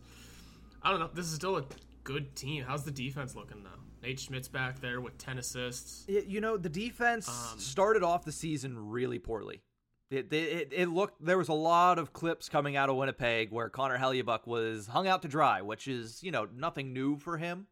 [0.84, 1.10] I don't know.
[1.12, 1.64] This is still a
[2.04, 2.64] good team.
[2.64, 3.70] How's the defense looking though?
[4.02, 6.04] Nate Schmidt's back there with ten assists.
[6.06, 9.62] It, you know, the defense Um, started off the season really poorly.
[10.10, 13.70] It, it, it looked there was a lot of clips coming out of Winnipeg where
[13.70, 17.66] Connor Hellebuyck was hung out to dry, which is you know nothing new for him.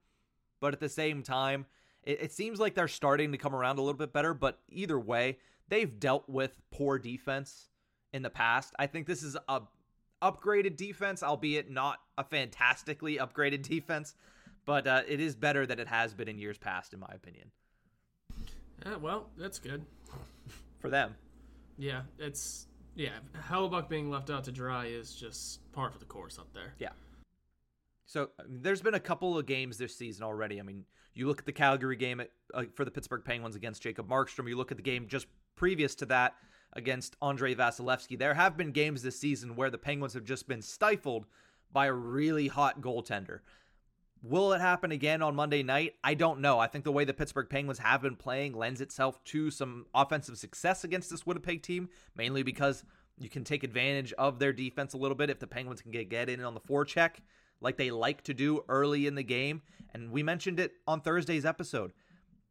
[0.61, 1.67] But at the same time,
[2.03, 4.33] it, it seems like they're starting to come around a little bit better.
[4.33, 7.69] But either way, they've dealt with poor defense
[8.13, 8.73] in the past.
[8.79, 9.63] I think this is a
[10.23, 14.15] upgraded defense, albeit not a fantastically upgraded defense.
[14.65, 17.51] but uh, it is better than it has been in years past, in my opinion,
[19.01, 19.85] well, that's good.
[20.81, 21.15] for them.
[21.79, 23.19] Yeah, it's yeah.
[23.49, 26.75] Hellebuyck being left out to dry is just par for the course up there.
[26.79, 26.91] Yeah.
[28.07, 30.61] So I mean, there's been a couple of games this season already.
[30.61, 33.83] I mean, you look at the Calgary game at, uh, for the Pittsburgh Penguins against
[33.83, 34.49] Jacob Markstrom.
[34.49, 36.35] You look at the game just previous to that
[36.73, 38.19] against Andrei Vasilevskiy.
[38.19, 41.27] There have been games this season where the Penguins have just been stifled
[41.73, 43.41] by a really hot goaltender.
[44.23, 45.95] Will it happen again on Monday night?
[46.05, 46.59] I don't know.
[46.59, 50.39] I think the way the Pittsburgh Penguins have been playing lends itself to some offensive
[50.39, 52.85] success against this Winnipeg team, mainly because
[53.19, 56.29] you can take advantage of their defense a little bit if the Penguins can get,
[56.29, 57.17] in on the forecheck
[57.63, 59.63] like they like to do early in the game.
[59.95, 61.93] And we mentioned it on Thursday's episode.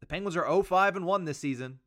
[0.00, 1.78] The Penguins are 0-5 and 1 this season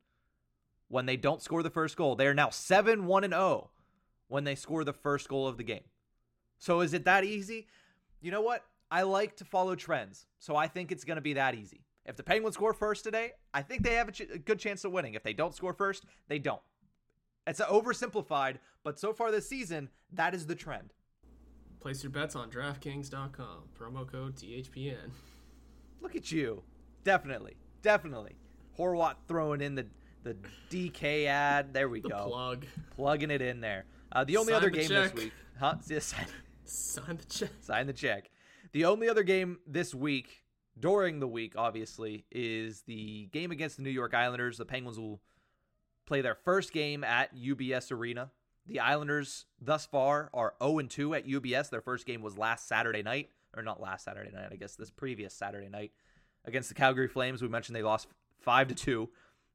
[0.88, 2.16] when they don't score the first goal.
[2.16, 3.70] They are now 7-1 and 0
[4.28, 5.84] when they score the first goal of the game.
[6.58, 7.66] So is it that easy?
[8.20, 8.64] You know what?
[8.90, 10.26] I like to follow trends.
[10.38, 11.84] So I think it's going to be that easy.
[12.04, 14.84] If the Penguins score first today, I think they have a, ch- a good chance
[14.84, 15.14] of winning.
[15.14, 16.62] If they don't score first, they don't.
[17.46, 20.92] It's oversimplified, but so far this season, that is the trend.
[21.80, 23.64] Place your bets on DraftKings.com.
[23.78, 25.10] Promo code THPN.
[26.00, 26.62] Look at you.
[27.04, 27.56] Definitely.
[27.82, 28.36] Definitely.
[28.78, 29.86] Horwat throwing in the
[30.26, 30.36] the
[30.70, 31.72] DK ad.
[31.72, 32.26] There we The go.
[32.28, 32.66] plug.
[32.96, 33.84] Plugging it in there.
[34.10, 35.14] Uh, the only Sign other the game check.
[35.14, 35.32] this week.
[35.60, 35.76] Huh?
[36.64, 37.50] Sign the check.
[37.60, 38.30] sign the check.
[38.72, 40.42] The only other game this week,
[40.78, 44.58] during the week, obviously, is the game against the New York Islanders.
[44.58, 45.20] The Penguins will
[46.06, 48.32] play their first game at UBS Arena.
[48.66, 51.70] The Islanders thus far are 0 2 at UBS.
[51.70, 54.90] Their first game was last Saturday night, or not last Saturday night, I guess this
[54.90, 55.92] previous Saturday night
[56.44, 57.42] against the Calgary Flames.
[57.42, 58.08] We mentioned they lost
[58.40, 59.08] 5 to 2,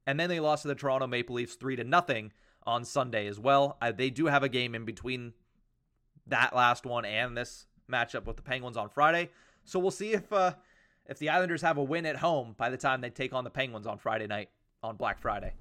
[0.05, 2.31] and then they lost to the Toronto Maple Leafs 3 to nothing
[2.63, 3.77] on Sunday as well.
[3.81, 5.33] Uh, they do have a game in between
[6.27, 9.29] that last one and this matchup with the Penguins on Friday.
[9.63, 10.53] So we'll see if uh,
[11.07, 13.49] if the Islanders have a win at home by the time they take on the
[13.49, 14.49] Penguins on Friday night
[14.83, 15.53] on Black Friday.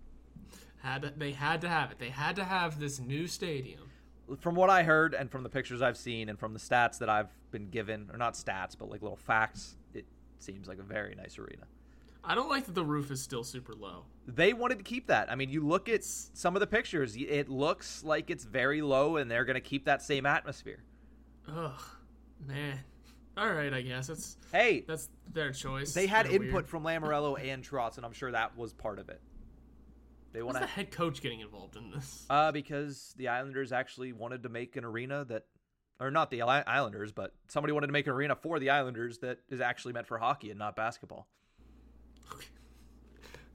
[0.83, 1.99] Had to, they had to have it.
[1.99, 3.91] They had to have this new stadium.
[4.39, 7.09] From what I heard and from the pictures I've seen and from the stats that
[7.09, 10.07] I've been given, or not stats, but like little facts, it
[10.39, 11.67] seems like a very nice arena.
[12.25, 14.05] I don't like that the roof is still super low.
[14.27, 15.31] They wanted to keep that.
[15.31, 19.17] I mean, you look at some of the pictures, it looks like it's very low
[19.17, 20.83] and they're going to keep that same atmosphere.
[21.49, 21.81] Ugh,
[22.47, 22.79] man.
[23.37, 25.95] All right, I guess that's Hey, that's their choice.
[25.95, 26.69] they had Kinda input weird.
[26.69, 29.21] from Lamoriello and Trotz, and I'm sure that was part of it.
[30.33, 32.27] They want the head coach getting involved in this?
[32.31, 35.47] uh, because the Islanders actually wanted to make an arena that,
[35.99, 39.39] or not the Islanders, but somebody wanted to make an arena for the Islanders that
[39.49, 41.27] is actually meant for hockey and not basketball.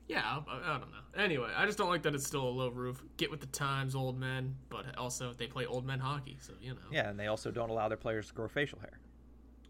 [0.08, 1.24] Yeah, I, I don't know.
[1.24, 3.02] Anyway, I just don't like that it's still a low roof.
[3.18, 4.56] Get with the times, old men.
[4.70, 6.80] But also, they play old men hockey, so you know.
[6.92, 9.00] Yeah, and they also don't allow their players to grow facial hair.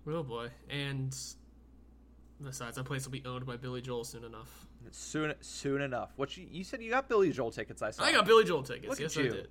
[0.08, 0.50] Oh boy.
[0.70, 1.16] And
[2.44, 4.68] besides, that place will be owned by Billy Joel soon enough.
[4.92, 6.12] Soon, soon enough.
[6.16, 7.82] What you, you said you got Billy Joel tickets?
[7.82, 8.04] I saw.
[8.04, 8.90] I got Billy Joel tickets.
[8.90, 9.26] Look at yes, you.
[9.26, 9.48] I did.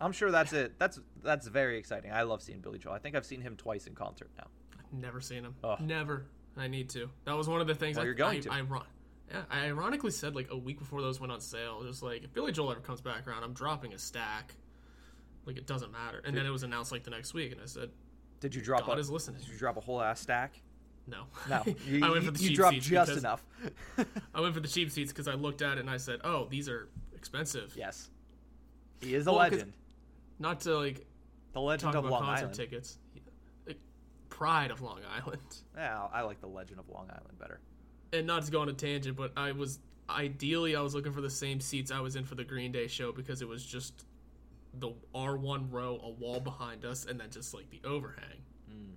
[0.00, 0.78] I'm sure that's it.
[0.78, 2.12] That's that's very exciting.
[2.12, 2.94] I love seeing Billy Joel.
[2.94, 4.46] I think I've seen him twice in concert now.
[4.78, 5.54] I've never seen him.
[5.64, 5.80] Ugh.
[5.80, 6.26] Never.
[6.56, 7.10] I need to.
[7.24, 7.96] That was one of the things.
[7.96, 8.52] Well, I, you're going I, to.
[8.52, 8.86] I, ron-
[9.30, 12.32] yeah, I ironically said like a week before those went on sale, just like if
[12.32, 14.54] Billy Joel ever comes back around, I'm dropping a stack.
[15.46, 16.22] Like it doesn't matter.
[16.24, 17.90] And then it was announced like the next week, and I said,
[18.40, 18.86] Did you drop?
[18.86, 19.40] God a, is listening.
[19.40, 20.60] Did you drop a whole ass stack?
[21.06, 21.24] No.
[21.50, 23.44] No, you, I went for the cheap you dropped seats just enough.
[24.34, 26.46] I went for the cheap seats because I looked at it and I said, "Oh,
[26.50, 28.08] these are expensive." yes,
[29.00, 29.74] he is a Well, legend.
[30.38, 31.06] Not to like
[31.52, 32.54] The legend talk of about Long concert Island.
[32.56, 32.98] tickets.
[34.30, 35.40] Pride of Long Island.
[35.76, 37.60] Yeah, I like the legend of Long Island better.
[38.14, 41.20] And not to go on a tangent, but I was ideally I was looking for
[41.20, 44.04] the same seats I was in for the Green Day show because it was just
[44.78, 48.42] the R1 row, a wall behind us, and then just like the overhang.
[48.70, 48.92] Hmm.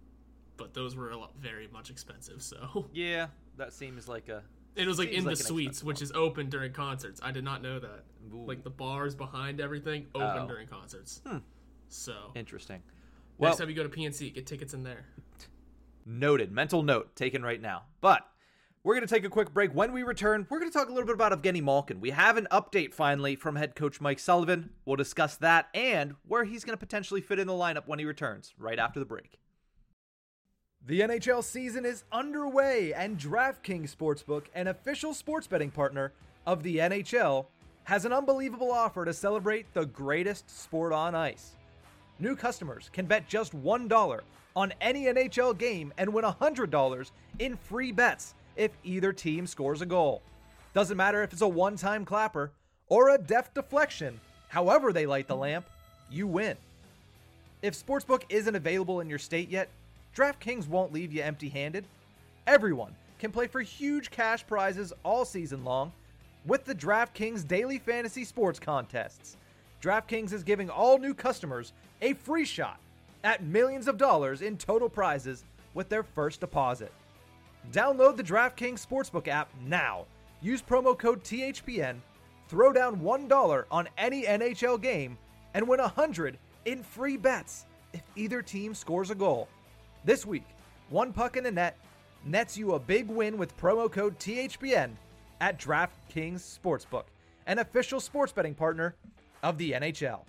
[0.58, 3.28] But those were a lot, very much expensive, so Yeah,
[3.58, 4.44] that seems like a.
[4.76, 7.20] it was like in like the suites, which is open during concerts.
[7.24, 8.04] I did not know that.
[8.34, 8.46] Ooh.
[8.46, 10.48] Like the bars behind everything open Oh.
[10.48, 11.22] during concerts.
[11.26, 11.38] Hmm.
[11.90, 12.82] So Interesting.
[13.40, 15.06] next time you go to PNC, get tickets in there.
[16.06, 16.52] Noted.
[16.52, 17.84] Mental note taken right now.
[18.02, 18.28] But
[18.88, 19.76] we're going to take a quick break.
[19.76, 22.00] When we return, we're going to talk a little bit about Evgeny Malkin.
[22.00, 24.70] We have an update finally from head coach Mike Sullivan.
[24.86, 28.06] We'll discuss that and where he's going to potentially fit in the lineup when he
[28.06, 29.40] returns right after the break.
[30.86, 36.14] The NHL season is underway, and DraftKings Sportsbook, an official sports betting partner
[36.46, 37.48] of the NHL,
[37.84, 41.58] has an unbelievable offer to celebrate the greatest sport on ice.
[42.20, 44.20] New customers can bet just $1
[44.56, 49.86] on any NHL game and win $100 in free bets if either team scores a
[49.86, 50.22] goal.
[50.74, 52.52] Doesn't matter if it's a one time clapper
[52.90, 55.66] or a deft deflection, however they light the lamp,
[56.10, 56.58] you win.
[57.62, 59.70] If Sportsbook isn't available in your state yet,
[60.16, 61.86] DraftKings won't leave you empty handed.
[62.46, 65.92] everyone can play for huge cash prizes all season long
[66.46, 69.38] with the DraftKings Daily Fantasy Sports Contests.
[69.82, 72.80] DraftKings is giving all new customers a free shot
[73.24, 75.44] at millions of dollars in total prizes
[75.74, 76.92] with their first deposit.
[77.72, 80.06] Download the DraftKings Sportsbook app now.
[80.42, 81.98] Use promo code THPN,
[82.48, 85.18] throw down $1 on any NHL game,
[85.54, 89.50] and win 100 in free bets if either team scores a goal.
[90.06, 90.46] This week,
[90.90, 91.78] one puck in the net
[92.26, 94.92] nets you a big win with promo code THPN
[95.42, 97.04] at DraftKings Sportsbook,
[97.48, 98.96] an official sports betting partner
[99.44, 100.22] of the NHL.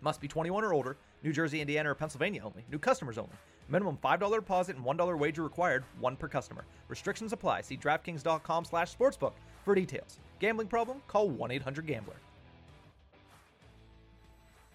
[0.00, 2.64] Must be 21 or older, New Jersey, Indiana, or Pennsylvania only.
[2.70, 3.32] New customers only.
[3.68, 6.64] Minimum $5 deposit and $1 wager required, one per customer.
[6.88, 7.62] Restrictions apply.
[7.62, 9.32] See DraftKings.com slash sportsbook
[9.64, 10.18] for details.
[10.38, 11.00] Gambling problem?
[11.08, 12.16] Call 1-800-GAMBLER.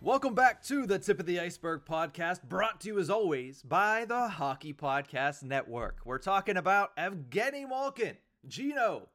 [0.01, 4.05] Welcome back to the Tip of the Iceberg podcast, brought to you as always by
[4.05, 5.97] the Hockey Podcast Network.
[6.05, 8.15] We're talking about Evgeny Malkin,
[8.47, 9.09] Geno,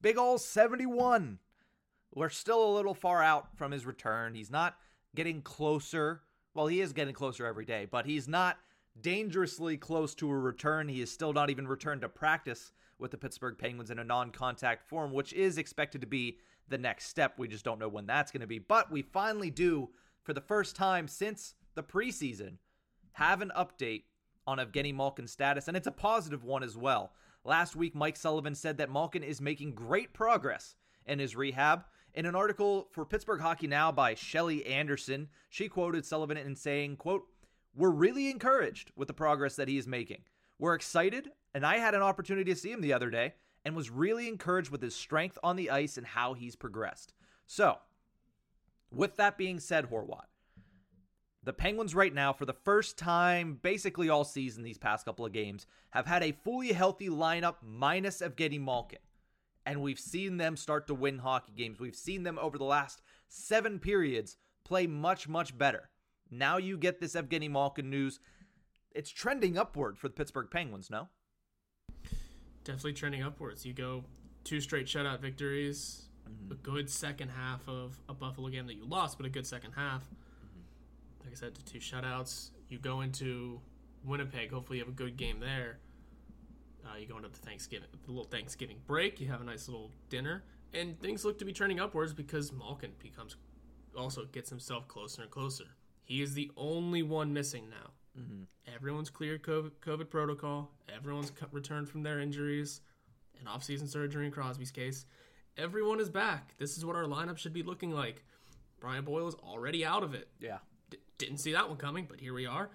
[0.00, 1.40] big ol' 71.
[2.14, 4.36] We're still a little far out from his return.
[4.36, 4.76] He's not
[5.16, 6.22] getting closer.
[6.54, 8.58] Well, he is getting closer every day, but he's not
[9.00, 10.88] dangerously close to a return.
[10.88, 14.30] He is still not even returned to practice with the Pittsburgh Penguins in a non
[14.30, 17.34] contact form, which is expected to be the next step.
[17.38, 18.58] We just don't know when that's going to be.
[18.58, 19.90] But we finally do,
[20.22, 22.56] for the first time since the preseason,
[23.12, 24.04] have an update
[24.46, 27.12] on Evgeny Malkin's status, and it's a positive one as well.
[27.44, 30.76] Last week, Mike Sullivan said that Malkin is making great progress
[31.06, 31.84] in his rehab.
[32.14, 36.96] In an article for Pittsburgh Hockey Now by Shelly Anderson, she quoted Sullivan in saying,
[36.96, 37.24] quote,
[37.74, 40.22] We're really encouraged with the progress that he is making.
[40.58, 43.90] We're excited, and I had an opportunity to see him the other day and was
[43.90, 47.14] really encouraged with his strength on the ice and how he's progressed.
[47.46, 47.78] So,
[48.90, 50.26] with that being said, Horwat,
[51.44, 55.32] the Penguins right now, for the first time basically all season, these past couple of
[55.32, 58.98] games, have had a fully healthy lineup minus Evgeny Malkin.
[59.64, 61.80] And we've seen them start to win hockey games.
[61.80, 65.88] We've seen them over the last seven periods play much, much better.
[66.32, 68.18] Now you get this Evgeny Malkin news.
[68.90, 71.08] It's trending upward for the Pittsburgh Penguins, no?
[72.64, 73.66] Definitely trending upwards.
[73.66, 74.04] You go
[74.42, 76.06] two straight shutout victories,
[76.50, 79.72] a good second half of a Buffalo game that you lost, but a good second
[79.72, 80.04] half.
[81.22, 82.50] Like I said, to two shutouts.
[82.70, 83.60] You go into
[84.02, 84.50] Winnipeg.
[84.50, 85.80] Hopefully, you have a good game there.
[86.84, 89.20] Uh, you go into the Thanksgiving, the little Thanksgiving break.
[89.20, 92.92] You have a nice little dinner, and things look to be trending upwards because Malkin
[92.98, 93.36] becomes
[93.96, 95.66] also gets himself closer and closer.
[96.04, 97.90] He is the only one missing now.
[98.74, 100.70] Everyone's cleared COVID, COVID protocol.
[100.94, 102.80] Everyone's co- returned from their injuries
[103.38, 105.06] and off-season surgery in Crosby's case.
[105.56, 106.54] Everyone is back.
[106.58, 108.24] This is what our lineup should be looking like.
[108.80, 110.28] Brian Boyle is already out of it.
[110.40, 110.58] Yeah.
[110.90, 112.70] D- didn't see that one coming, but here we are.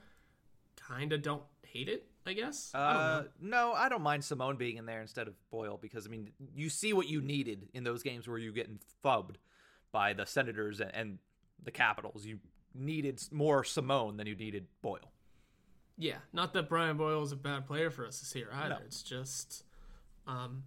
[0.87, 2.71] Kinda don't hate it, I guess.
[2.73, 3.27] I don't Uh, know.
[3.41, 6.69] no, I don't mind Simon being in there instead of Boyle because I mean you
[6.69, 9.35] see what you needed in those games where you're getting fubbed
[9.91, 11.19] by the Senators and, and
[11.61, 12.25] the Capitals.
[12.25, 12.39] You
[12.77, 15.11] needed more Simon than you needed Boyle.
[15.97, 18.75] Yeah, not that Brian Boyle is a bad player for us this year either.
[18.75, 18.79] No.
[18.85, 19.63] It's just
[20.27, 20.63] um,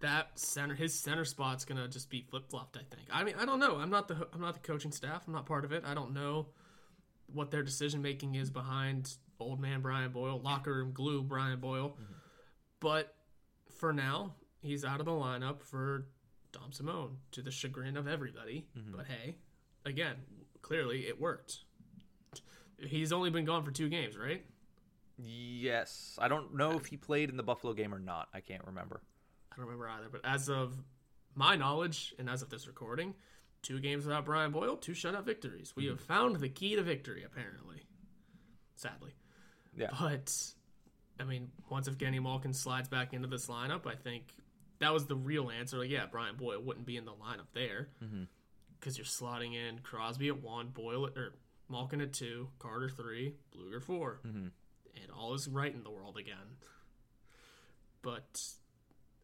[0.00, 2.76] that center, his center spot's gonna just be flip flopped.
[2.76, 3.08] I think.
[3.10, 3.76] I mean, I don't know.
[3.76, 5.24] I'm not the I'm not the coaching staff.
[5.26, 5.82] I'm not part of it.
[5.86, 6.48] I don't know
[7.32, 11.96] what their decision making is behind old man Brian Boyle, locker room glue Brian Boyle.
[12.80, 13.14] But
[13.78, 16.06] for now, he's out of the lineup for
[16.52, 18.66] Dom Simon to the chagrin of everybody.
[18.94, 19.36] But hey,
[19.86, 20.16] again,
[20.64, 21.58] clearly it worked.
[22.78, 24.44] He's only been gone for two games, right?
[25.16, 28.28] Yes, I don't know if he played in the Buffalo game or not.
[28.34, 29.02] I can't remember.
[29.52, 30.08] I don't remember either.
[30.10, 30.74] But as of
[31.34, 33.14] my knowledge and as of this recording,
[33.62, 35.74] two games without Brian Boyle, two shutout victories.
[35.76, 36.12] We have mm-hmm.
[36.12, 37.82] found the key to victory, apparently.
[38.74, 39.12] Sadly.
[39.76, 39.90] Yeah.
[40.00, 40.34] But,
[41.20, 44.34] I mean, once if Evgeny Malkin slides back into this lineup, I think
[44.80, 45.78] that was the real answer.
[45.78, 48.24] Like, yeah, Brian Boyle wouldn't be in the lineup there mm-hmm.
[48.84, 51.32] Because you're slotting in Crosby at one, Boyle at, or
[51.70, 54.38] Malkin at two, Carter three, Blueger 4 mm-hmm.
[54.38, 56.58] and all is right in the world again.
[58.02, 58.42] But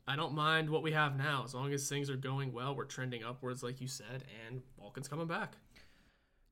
[0.08, 2.74] I don't mind what we have now as long as things are going well.
[2.74, 5.56] We're trending upwards, like you said, and Malkin's coming back.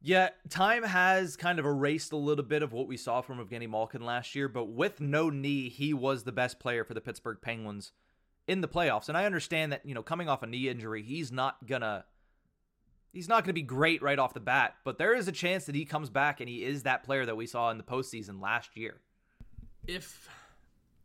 [0.03, 3.71] Yeah, time has kind of erased a little bit of what we saw from Evgeny
[3.71, 7.39] Malkin last year, but with no knee, he was the best player for the Pittsburgh
[7.41, 7.93] Penguins
[8.47, 9.09] in the playoffs.
[9.09, 12.05] And I understand that, you know, coming off a knee injury, he's not gonna
[13.13, 15.75] he's not gonna be great right off the bat, but there is a chance that
[15.75, 18.77] he comes back and he is that player that we saw in the postseason last
[18.77, 19.01] year.
[19.87, 20.29] If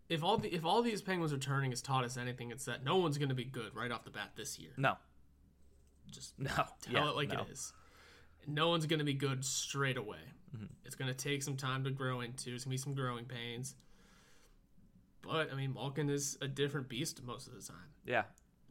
[0.10, 2.98] if all the if all these Penguins returning has taught us anything, it's that no
[2.98, 4.72] one's going to be good right off the bat this year.
[4.78, 4.98] No.
[6.12, 6.50] Just No.
[6.52, 7.42] tell Yeah, it like no.
[7.42, 7.72] it is.
[8.46, 10.20] No one's going to be good straight away.
[10.56, 10.66] Mm-hmm.
[10.86, 12.50] It's going to take some time to grow into.
[12.50, 13.76] There's going to be some growing pains.
[15.22, 17.88] But I mean, Malkin is a different beast most of the time.
[18.06, 18.24] Yeah.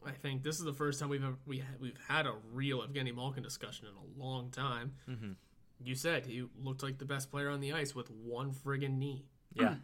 [0.06, 3.14] I think this is the first time we've ever, we we've had a real Evgeny
[3.14, 4.92] Malkin discussion in a long time.
[5.08, 5.36] Mhm.
[5.84, 9.26] You said he looked like the best player on the ice with one friggin' knee.
[9.54, 9.76] Yeah.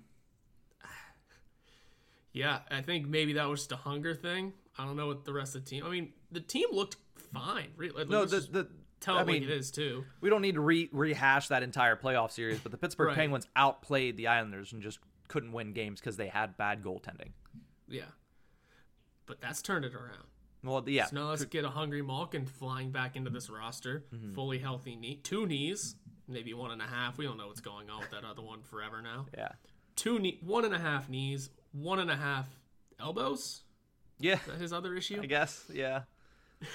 [2.33, 4.53] Yeah, I think maybe that was just a hunger thing.
[4.79, 5.85] I don't know what the rest of the team.
[5.85, 6.97] I mean, the team looked
[7.33, 7.71] fine.
[7.77, 8.69] Really, no, let's the, just the
[9.01, 10.05] tell I it mean, it is too.
[10.21, 13.17] we don't need to re- rehash that entire playoff series, but the Pittsburgh Right.
[13.17, 17.31] Penguins outplayed the Islanders and just couldn't win games because they had bad goaltending.
[17.89, 18.05] Yeah,
[19.29, 20.25] but that's turned it around.
[20.65, 24.35] Well, yeah, So now let's get a hungry Malkin flying back into this roster, Mm-hmm.
[24.35, 25.95] fully healthy knee, two knees,
[26.27, 27.17] maybe one and a half.
[27.17, 29.27] We don't know what's going on with that other one forever now.
[29.37, 29.53] yeah,
[29.95, 32.47] Two knee, one and a half knees, one and a half
[32.99, 33.63] elbows.
[34.19, 34.35] yeah.
[34.35, 35.21] Is that his other issue?
[35.23, 36.03] I guess, yeah.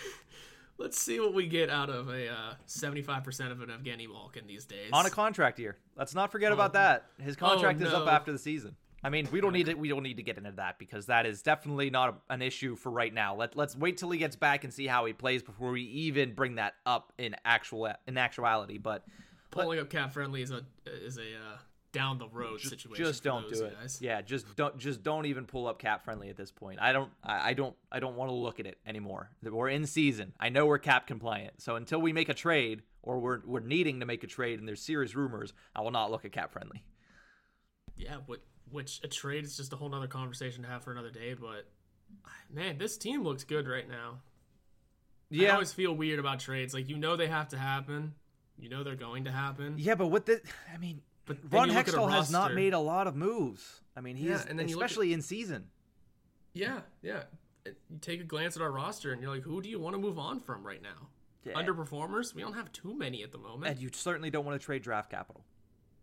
[0.77, 4.47] Let's see what we get out of a uh, seventy-five percent of an Evgeny Malkin
[4.47, 4.89] these days.
[4.91, 5.77] On a contract year.
[5.95, 7.05] Let's not forget about that.
[7.21, 8.75] His contract is up after the season.
[9.03, 11.25] I mean, we don't need to we don't need to get into that because that
[11.25, 13.35] is definitely not a, an issue for right now.
[13.35, 16.33] Let let's wait till he gets back and see how he plays before we even
[16.33, 18.77] bring that up in actual in actuality.
[18.77, 19.03] But
[19.51, 21.57] Pulling up cap friendly is a is a uh,
[21.91, 23.05] down the road situation.
[23.05, 23.77] just don't do it.
[23.79, 23.99] guys.
[24.01, 26.79] Yeah, just don't just don't even pull up cap friendly at this point.
[26.81, 29.29] I don't I, I don't I don't want to look at it anymore.
[29.43, 30.33] We're in season.
[30.39, 31.61] I know we're cap compliant.
[31.61, 34.67] So until we make a trade or we're we're needing to make a trade and
[34.67, 36.83] there's serious rumors, I will not look at cap friendly.
[37.95, 38.39] Yeah, what,
[38.73, 41.33] which a trade is just a whole nother conversation to have for another day.
[41.33, 41.67] But
[42.53, 44.19] man, this team looks good right now.
[45.29, 46.73] Yeah, I always feel weird about trades.
[46.73, 48.13] Like you know they have to happen.
[48.57, 49.75] You know they're going to happen.
[49.77, 50.41] Yeah, but with the,
[50.73, 53.15] I mean, But Ron you look at a Hextall has not made a lot of
[53.15, 53.81] moves.
[53.95, 55.69] I mean, he's Yeah, and then look at- especially in season.
[56.53, 57.23] Yeah, yeah.
[57.65, 59.99] You take a glance at our roster and you're like, who do you want to
[59.99, 61.07] move on from right now?
[61.45, 61.53] Yeah.
[61.53, 62.35] Underperformers?
[62.35, 63.71] We don't have too many at the moment.
[63.71, 65.43] And you certainly don't want to trade draft capital.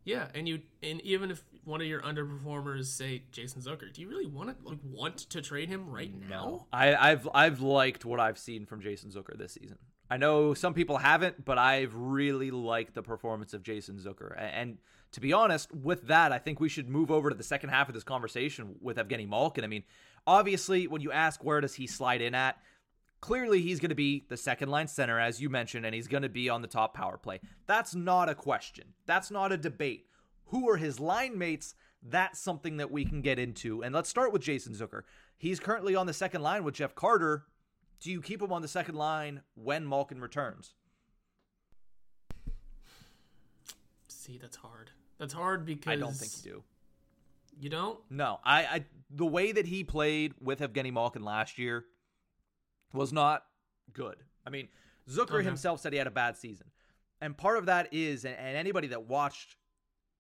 [0.04, 4.08] Yeah, and you and even if one of your underperformers, say Jason Zucker, do you
[4.08, 6.66] really want to like want to trade him right now?
[6.72, 9.78] I, I've I've liked what I've seen from Jason Zucker this season.
[10.10, 14.34] I know some people haven't, but I've really liked the performance of Jason Zucker.
[14.36, 14.78] And
[15.12, 17.88] to be honest, with that, I think we should move over to the second half
[17.88, 19.62] of this conversation with Evgeny Malkin.
[19.62, 19.84] I mean,
[20.26, 22.58] obviously, when you ask where does he slide in at,
[23.20, 26.22] clearly he's going to be the second line center, as you mentioned, and he's going
[26.22, 27.40] to be on the top power play.
[27.66, 28.94] That's not a question.
[29.06, 30.06] That's not a debate.
[30.46, 31.74] Who are his line mates?
[32.02, 33.82] That's something that we can get into.
[33.82, 35.02] And let's start with Jason Zucker.
[35.36, 37.44] He's currently on the second line with Jeff Carter.
[38.00, 40.74] Do you keep him on the second line when Malkin returns?
[44.08, 44.90] See, that's hard.
[45.18, 46.62] That's hard because I don't think you do.
[47.60, 47.98] You don't?
[48.08, 51.84] No, I, I the way that he played with Evgeny Malkin last year
[52.92, 53.44] was not
[53.92, 54.16] good.
[54.46, 54.68] I mean,
[55.08, 55.44] Zucker Okay.
[55.44, 56.66] himself said he had a bad season.
[57.20, 59.56] And part of that is, and and anybody that watched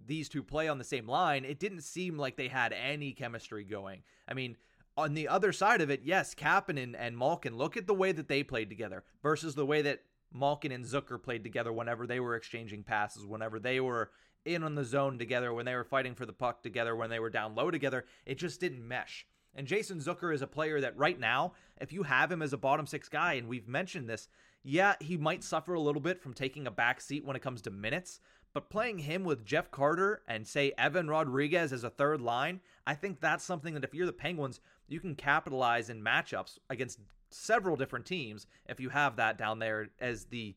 [0.04, 3.64] these two play on the same line, it didn't seem like they had any chemistry
[3.64, 4.02] going.
[4.28, 4.56] I mean,
[4.96, 8.28] on the other side of it, yes, Kapanen and Malkin, look at the way that
[8.28, 10.00] they played together versus the way that
[10.32, 14.10] Malkin and Zucker played together whenever they were exchanging passes, whenever they were
[14.44, 17.18] in on the zone together, when they were fighting for the puck together, when they
[17.18, 18.04] were down low together.
[18.24, 19.26] It just didn't mesh.
[19.54, 22.58] And Jason Zucker is a player that right now, if you have him as a
[22.58, 24.28] bottom six guy, and we've mentioned this,
[24.62, 27.62] yeah, he might suffer a little bit from taking a back seat when it comes
[27.62, 28.20] to minutes,
[28.52, 32.94] but playing him with Jeff Carter and say Evan Rodrigues as a third line, I
[32.94, 36.98] think that's something that if you're the Penguins, you can capitalize in matchups against
[37.30, 40.56] several different teams if you have that down there as the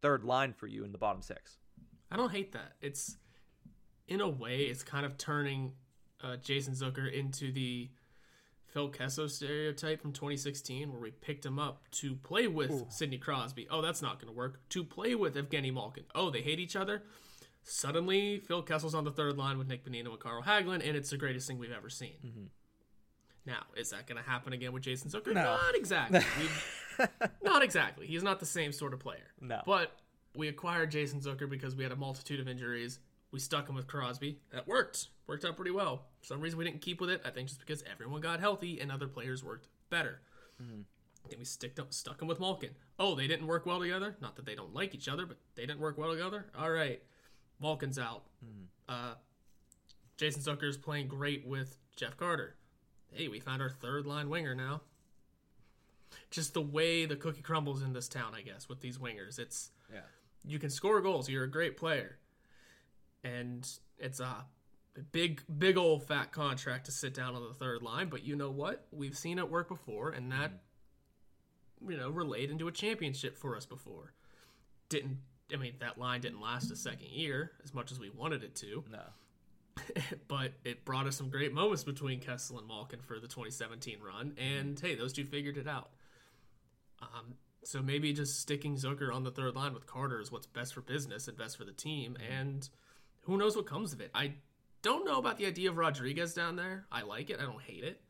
[0.00, 1.58] third line for you in the bottom six.
[2.10, 2.74] I don't hate that.
[2.80, 3.16] It's
[4.06, 5.72] in a way, it's kind of turning
[6.22, 7.90] uh, Jason Zucker into the
[8.72, 13.66] Phil Kessel stereotype from 2016, where we picked him up to play with Sidney Crosby.
[13.70, 14.60] Oh, that's not going to work.
[14.70, 16.04] To play with Evgeny Malkin.
[16.14, 17.02] Oh, they hate each other.
[17.64, 21.10] Suddenly, Phil Kessel's on the third line with Nick Bonino and Carl Hagelin, and it's
[21.10, 22.14] the greatest thing we've ever seen.
[22.24, 22.44] Mm-hmm.
[23.44, 25.34] Now, is that going to happen again with Jason Zucker?
[25.34, 25.42] No.
[25.42, 26.22] Not exactly.
[27.42, 28.06] Not exactly.
[28.06, 29.32] He's not the same sort of player.
[29.40, 29.62] No.
[29.66, 29.92] But
[30.36, 33.00] we acquired Jason Zucker because we had a multitude of injuries.
[33.32, 34.38] We stuck him with Crosby.
[34.52, 35.08] That worked.
[35.26, 36.04] Worked out pretty well.
[36.20, 37.22] For some reason, we didn't keep with it.
[37.24, 40.20] I think just because everyone got healthy and other players worked better.
[40.58, 42.70] Then we sticked up, stuck him with Malkin.
[42.98, 44.16] Oh, they didn't work well together.
[44.20, 46.46] Not that they don't like each other, but they didn't work well together.
[46.56, 47.02] All right,
[47.60, 48.24] Malkin's out.
[48.88, 49.14] Uh,
[50.16, 52.54] Jason Zucker is playing great with Jeff Carter.
[53.12, 54.82] Hey, we found our third line winger now.
[56.30, 59.38] Just the way the cookie crumbles in this town, I guess, with these wingers.
[59.38, 60.00] It's Yeah.
[60.44, 61.28] you can score goals.
[61.28, 62.18] You're a great player,
[63.24, 63.68] and
[63.98, 64.44] it's a
[65.12, 68.08] big, big old fat contract to sit down on the third line.
[68.08, 68.86] But you know what?
[68.90, 71.92] We've seen it work before, and that mm-hmm.
[71.92, 74.12] you know relayed into a championship for us before.
[74.88, 75.18] Didn't
[75.52, 78.54] I mean that line didn't last a second year as much as we wanted it
[78.56, 79.00] to, No.
[80.28, 84.30] but it brought us some great moments between Kessel and Malkin for the 2017 run.
[84.30, 84.42] Mm-hmm.
[84.42, 85.90] And hey, those two figured it out.
[87.00, 90.74] Um, so maybe just sticking Zucker on the third line with Carter is what's best
[90.74, 92.16] for business and best for the team.
[92.20, 92.32] Mm-hmm.
[92.32, 92.68] And
[93.22, 94.10] who knows what comes of it.
[94.14, 94.34] I
[94.82, 96.86] don't know about the idea of Rodrigues down there.
[96.90, 97.38] I like it.
[97.40, 98.00] I don't hate it.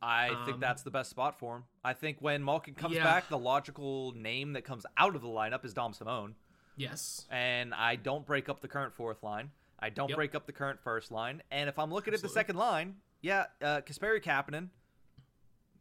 [0.00, 1.64] I think Um, that's the best spot for him.
[1.84, 3.02] I think when Malkin comes Yeah.
[3.02, 6.36] back, the logical name that comes out of the lineup is Dom Simon.
[6.76, 7.26] Yes.
[7.30, 9.50] And I don't break up the current fourth line.
[9.80, 10.16] I don't Yep.
[10.16, 11.42] break up the current first line.
[11.50, 14.70] And if I'm looking at the second line, yeah, uh, Kasperi Kapanen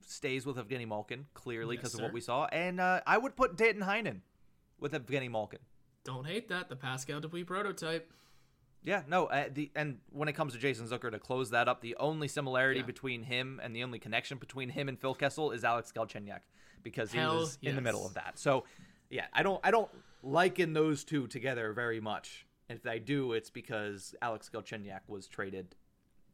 [0.02, 2.46] stays with Evgeny Malkin, clearly Yes, because of what we saw.
[2.46, 4.22] And uh, I would put Danton Heinen
[4.80, 5.60] with Evgeny Malkin.
[6.04, 6.70] Don't hate that.
[6.70, 8.12] The Pascal Dupuis prototype.
[8.84, 11.82] Yeah, no, uh, the and when it comes to Jason Zucker to close that up,
[11.82, 12.86] the only similarity Yeah.
[12.86, 16.40] between him and the only connection between him and Phil Kessel is Alex Galchenyuk
[16.84, 18.40] because he Hell was in the middle of that.
[18.40, 18.64] So,
[19.10, 19.90] yeah, I don't I don't
[20.24, 22.46] liken those two together very much.
[22.70, 25.76] And if I do, it's because Alex Galchenyuk was traded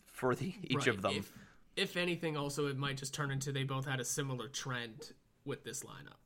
[0.05, 0.87] for the each Right.
[0.87, 1.13] of them.
[1.15, 1.31] If,
[1.75, 5.13] if anything, also, it might just turn into they both had a similar trend
[5.45, 6.17] with this lineup.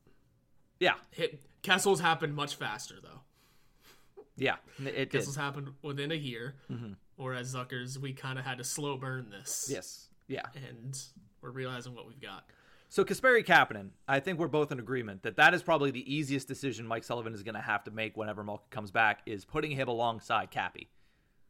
[0.80, 3.20] yeah, Hit Kessel's happened much faster though.
[4.38, 5.10] Yeah, it did.
[5.10, 6.54] Kessel's happened within a year,
[7.16, 9.68] whereas Zucker's we kind of had to slow burn this.
[9.70, 10.42] Yes, yeah.
[10.68, 10.98] and
[11.42, 12.44] we're realizing what we've got.
[12.90, 16.48] So Kasperi Kapanen, I think we're both in agreement that that is probably the easiest
[16.48, 19.72] decision Mike Sullivan is going to have to make whenever Malkin comes back is putting
[19.72, 20.88] him alongside Cappy.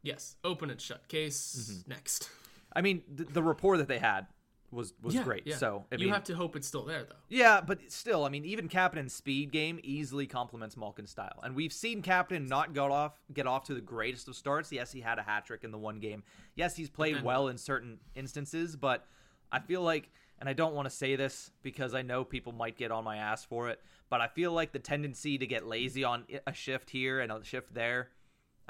[0.02, 1.90] Yes, open and shut case Mm-hmm.
[1.90, 2.30] next.
[2.74, 4.26] I mean, the, the rapport that they had
[4.70, 5.46] was was great.
[5.46, 5.56] yeah.
[5.56, 7.16] So I you mean, have to hope it's still there though.
[7.28, 11.72] yeah, but still, I mean, even Kapanen's speed game easily complements Malkin's style, and we've
[11.72, 14.70] seen Captain not get off get off to the greatest of starts.
[14.70, 16.22] Yes, he had a hat trick in the one game.
[16.54, 19.06] Yes, he's played then- well in certain instances, but
[19.50, 22.76] I feel like, and I don't want to say this because I know people might
[22.76, 26.04] get on my ass for it, but I feel like the tendency to get lazy
[26.04, 28.10] on a shift here and a shift there.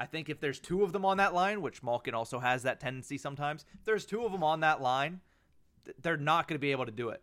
[0.00, 2.78] I think if there's two of them on that line, which Malkin also has that
[2.78, 5.20] tendency sometimes, if there's two of them on that line,
[6.02, 7.22] they're not going to be able to do it.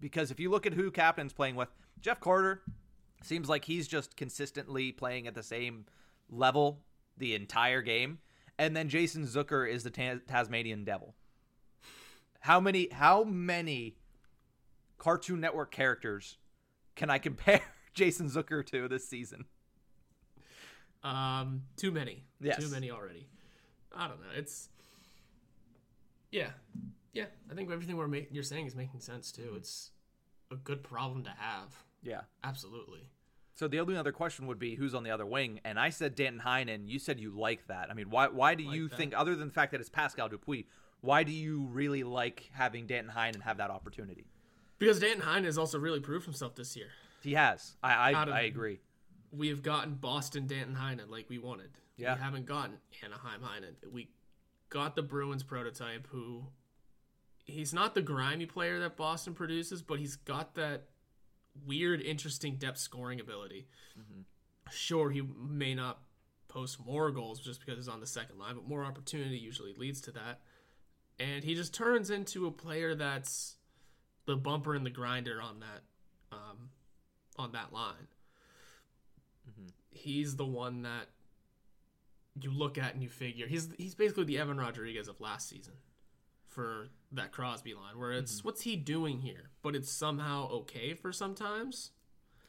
[0.00, 1.68] Because if you look at who Captain's playing with,
[2.00, 2.62] Jeff Carter
[3.22, 5.86] seems like he's just consistently playing at the same
[6.28, 6.80] level
[7.16, 8.18] the entire game.
[8.58, 11.14] And then Jason Zucker is the Ta- Tasmanian Devil.
[12.40, 13.96] How many how many
[14.98, 16.36] Cartoon Network characters
[16.94, 17.62] can I compare
[17.94, 19.46] Jason Zucker to this season?
[21.02, 22.24] Um, too many.
[22.40, 22.58] Yes.
[22.58, 23.26] Too many already.
[23.94, 24.26] I don't know.
[24.36, 24.68] It's
[26.30, 26.50] yeah,
[27.14, 27.26] yeah.
[27.50, 29.42] I think everything we're ma- you're saying is making sense too.
[29.42, 29.56] Mm-hmm.
[29.56, 29.90] It's
[30.50, 31.74] a good problem to have.
[32.02, 32.22] Yeah.
[32.42, 33.08] Absolutely.
[33.54, 36.16] So the only other question would be who's on the other wing, and I said
[36.16, 36.88] Danton Heinen.
[36.88, 37.88] You said you like that.
[37.88, 38.26] I mean, why?
[38.26, 38.96] Why do you that.
[38.96, 40.64] think, other than the fact that it's Pascal Dupuis,
[41.00, 44.26] why do you really like having Danton Heinen have that opportunity?
[44.78, 46.88] Because Danton Heinen has also really proved himself this year.
[47.22, 47.76] He has.
[47.82, 48.80] I I, I agree.
[49.30, 51.70] We have gotten Boston Danton Heinen like we wanted.
[51.96, 52.16] Yeah.
[52.16, 53.92] We haven't gotten Anaheim Heinen.
[53.92, 54.10] We
[54.68, 56.44] got the Bruins prototype who
[57.44, 60.84] he's not the grimy player that Boston produces, but he's got that
[61.66, 63.66] weird, interesting depth scoring ability.
[64.70, 66.00] Sure, he may not
[66.48, 70.00] post more goals just because he's on the second line, but more opportunity usually leads
[70.00, 70.40] to that.
[71.18, 73.56] And he just turns into a player that's
[74.26, 75.82] the bumper and the grinder on that
[76.32, 76.70] um,
[77.36, 78.08] on that line.
[79.90, 81.08] He's the one that
[82.40, 85.74] you look at and you figure he's he's basically the Evan Rodrigues of last season
[86.54, 88.48] for that Crosby line, where it's mm-hmm.
[88.48, 91.90] what's he doing here, but it's somehow okay for sometimes.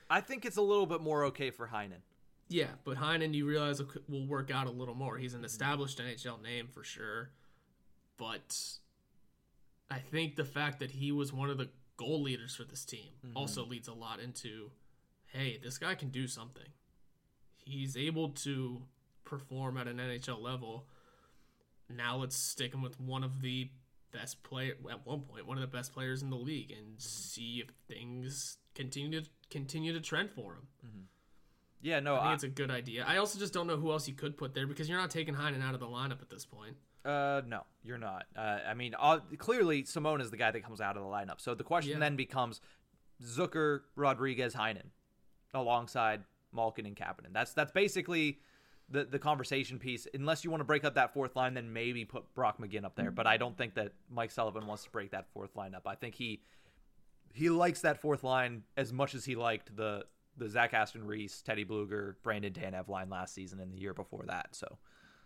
[0.09, 2.03] I think it's a little bit more okay for Heinen.
[2.47, 5.17] Yeah, but Heinen, you realize will- will work out a little more.
[5.17, 7.31] He's an established NHL name for sure,
[8.17, 8.55] but
[9.89, 13.09] I think the fact that he was one of the goal leaders for this team
[13.25, 13.35] mm-hmm.
[13.35, 14.71] also leads a lot into,
[15.27, 16.67] hey, this guy can do something.
[17.65, 18.83] He's able to
[19.23, 20.87] perform at an NHL level.
[21.89, 23.69] Now let's stick him with one of the
[24.17, 27.63] best player at one point, one of the best players in the league, and see
[27.65, 30.67] if things continue to continue to trend for him.
[31.81, 33.05] Yeah, no, I think I, it's a good idea.
[33.07, 35.35] I also just don't know who else you could put there because you're not taking
[35.35, 36.75] Heinen out of the lineup at this point.
[37.05, 38.25] uh, no, you're not.
[38.35, 38.95] Uh, I mean,
[39.37, 41.39] clearly Simon is the guy that comes out of the lineup.
[41.39, 41.99] So the question Yeah.
[41.99, 42.59] then becomes
[43.23, 44.87] Zucker, Rodrigues, Heinen,
[45.53, 47.33] alongside Malkin and Kapanen.
[47.33, 48.39] That's that's basically
[48.89, 50.07] the the conversation piece.
[50.13, 52.95] Unless you want to break up that fourth line, then maybe put Brock McGinn up
[52.95, 53.07] there.
[53.07, 53.15] Mm-hmm.
[53.15, 55.87] But I don't think that Mike Sullivan wants to break that fourth line up.
[55.87, 56.41] I think he
[57.33, 60.05] he likes that fourth line as much as he liked the
[60.37, 64.23] the Zach Aston Reese, Teddy Blueger, Brandon Tanev line last season and the year before
[64.27, 64.49] that.
[64.51, 64.77] So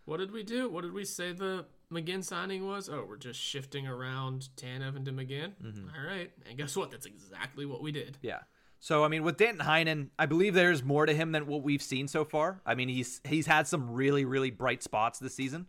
[0.05, 0.69] What did we do?
[0.69, 2.89] What did we say the McGinn signing was?
[2.89, 5.53] Oh, we're just shifting around Tanev into McGinn.
[5.63, 5.87] Mm-hmm.
[5.95, 6.91] All right, and guess what?
[6.91, 8.17] That's exactly what we did.
[8.21, 8.39] Yeah.
[8.79, 11.81] So I mean, with Danton Heinen, I believe there's more to him than what we've
[11.81, 12.61] seen so far.
[12.65, 15.67] I mean, he's he's had some really really bright spots this season.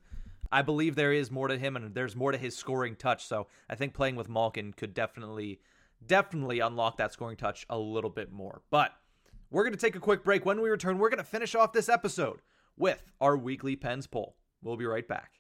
[0.52, 3.26] I believe there is more to him and there's more to his scoring touch.
[3.26, 5.60] So I think playing with Malkin could definitely,
[6.04, 8.62] definitely unlock that scoring touch a little bit more.
[8.70, 8.92] But
[9.50, 10.44] we're going to take a quick break.
[10.44, 12.40] When we return, we're going to finish off this episode
[12.76, 14.36] with our weekly Pens poll.
[14.62, 15.34] We'll be right back.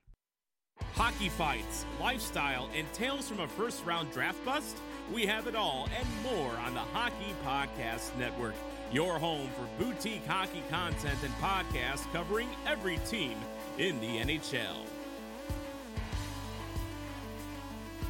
[0.94, 4.76] Hockey fights, lifestyle, and tales from a first round draft bust?
[5.12, 8.54] We have it all and more on the Hockey Podcast Network,
[8.92, 13.36] your home for boutique hockey content and podcasts covering every team
[13.76, 14.86] in the NHL.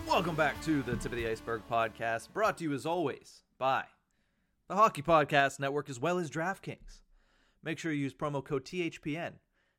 [0.06, 3.84] Welcome back to the Tip of the Iceberg podcast, brought to you as always by
[4.68, 7.00] the Hockey Podcast Network as well as DraftKings.
[7.64, 9.34] Make sure you use promo code THPN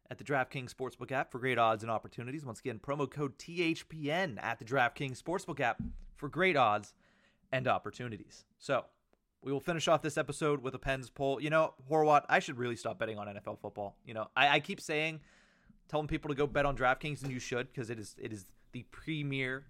[0.10, 2.44] at the DraftKings Sportsbook app for great odds and opportunities.
[2.44, 5.80] Once again, promo code THPN at the DraftKings Sportsbook app
[6.16, 6.96] for great odds
[7.52, 8.45] and opportunities.
[8.58, 8.86] So,
[9.43, 11.41] we will finish off this episode with a Pens poll.
[11.41, 13.97] You know, Horwat, I should really stop betting on NFL football.
[14.06, 15.20] You know, I, I keep saying,
[15.88, 18.45] telling people to go bet on DraftKings, and you should because it is it is
[18.72, 19.66] the premier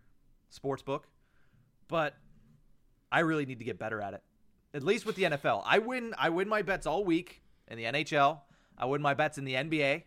[0.50, 1.08] sports book.
[1.88, 2.16] But
[3.12, 4.24] I really need to get better at it.
[4.74, 5.64] At least with the NFL.
[5.66, 8.40] I win I win my bets all week in the NHL.
[8.78, 10.04] I win my bets in the NBA.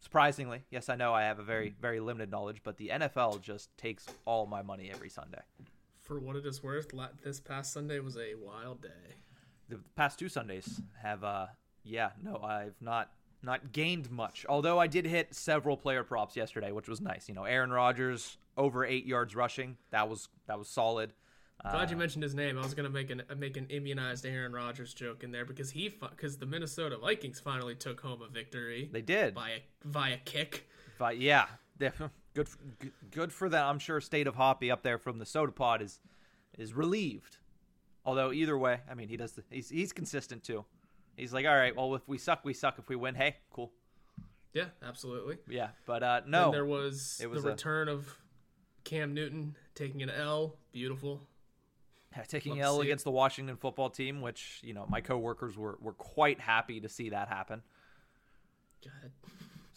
[0.00, 0.62] Surprisingly.
[0.70, 4.06] Yes, I know I have a very very limited knowledge, but the NFL just takes
[4.24, 5.42] all my money every Sunday.
[6.10, 6.90] For what it is worth,
[7.22, 9.14] this past Sunday was a wild day.
[9.68, 11.46] The past two Sundays have uh
[11.84, 13.12] yeah, no, I've not
[13.44, 14.44] not gained much.
[14.48, 17.28] Although I did hit several player props yesterday, which was nice.
[17.28, 19.76] You know, Aaron Rodgers over 8 yards rushing.
[19.92, 21.12] That was that was solid.
[21.62, 22.58] Glad you mentioned his name.
[22.58, 25.90] I was gonna make an make an immunized Aaron Rodgers joke in there because he
[25.90, 29.36] because the Minnesota Vikings finally took home a victory They did.
[29.36, 30.68] by a via kick.
[30.98, 31.46] But yeah,
[32.34, 33.66] good good- good for them.
[33.66, 36.00] I'm sure State of Hoppy up there from the Soda Pod is
[36.58, 37.38] is relieved.
[38.04, 40.64] Although either way, I mean, he does the, he's he's consistent too.
[41.16, 42.78] He's like, all right, well, if we suck, we suck.
[42.78, 43.72] If we win, hey, cool.
[44.54, 45.36] Yeah, absolutely.
[45.48, 48.16] Yeah, but uh, Then no, there was, was the a- return of
[48.84, 50.56] Cam Newton taking an L.
[50.72, 51.20] Beautiful.
[52.26, 52.84] taking love L see it.
[52.86, 56.88] against the Washington football team, which you know my coworkers were were quite happy to
[56.88, 57.62] see that happen.
[58.84, 59.10] God.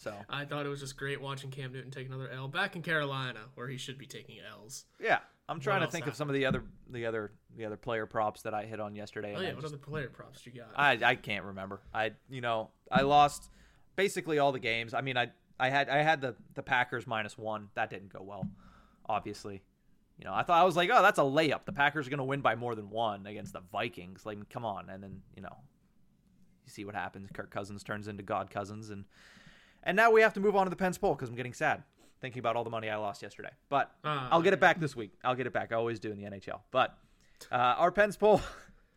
[0.04, 2.82] So I thought it was just great watching Cam Newton take another L back in
[2.82, 4.86] Carolina, where he should be taking L's.
[5.00, 8.06] yeah, I'm trying to think of some of the other the other the other player
[8.06, 9.34] props that I hit on yesterday.
[9.38, 10.72] Oh yeah, what other player props you got?
[10.76, 11.82] I I can't remember.
[11.94, 13.50] I you know I lost
[13.96, 14.94] basically all the games.
[14.94, 17.70] I mean I I had I had the the Packers minus one.
[17.76, 18.48] That didn't go well,
[19.08, 19.64] obviously.
[20.18, 21.66] You know I thought I was like oh that's a layup.
[21.66, 24.26] The Packers are gonna win by more than one against the Vikings.
[24.26, 25.56] Like come on, and then you know
[26.66, 27.30] you see what happens.
[27.34, 29.06] Kirk Cousins turns into God Cousins, and
[29.84, 31.84] and now we have to move on to the Pens poll because I'm getting sad
[32.22, 33.50] thinking about all the money I lost yesterday.
[33.70, 35.12] But Ah, I'll get it back this week.
[35.24, 35.72] I'll get it back.
[35.72, 36.62] I always do in the NHL.
[36.72, 36.98] But
[37.52, 38.42] uh, our Pens poll.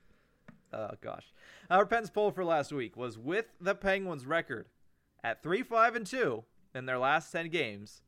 [0.73, 1.33] oh gosh,
[1.71, 4.67] our Pens poll for last week was with the Penguins' record
[5.25, 8.03] at three five and two in their last ten games.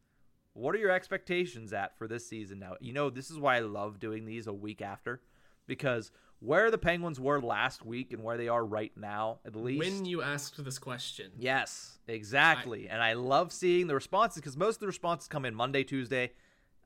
[0.55, 2.75] What are your expectations at for this season now?
[2.81, 5.21] You know, this is why I love doing these a week after
[5.67, 6.11] because
[6.41, 10.05] where the Penguins were last week and where they are right now, at least when
[10.05, 12.89] you asked this question, Yes, exactly.
[12.89, 16.33] and I love seeing the responses because most of the responses come in Monday, Tuesday,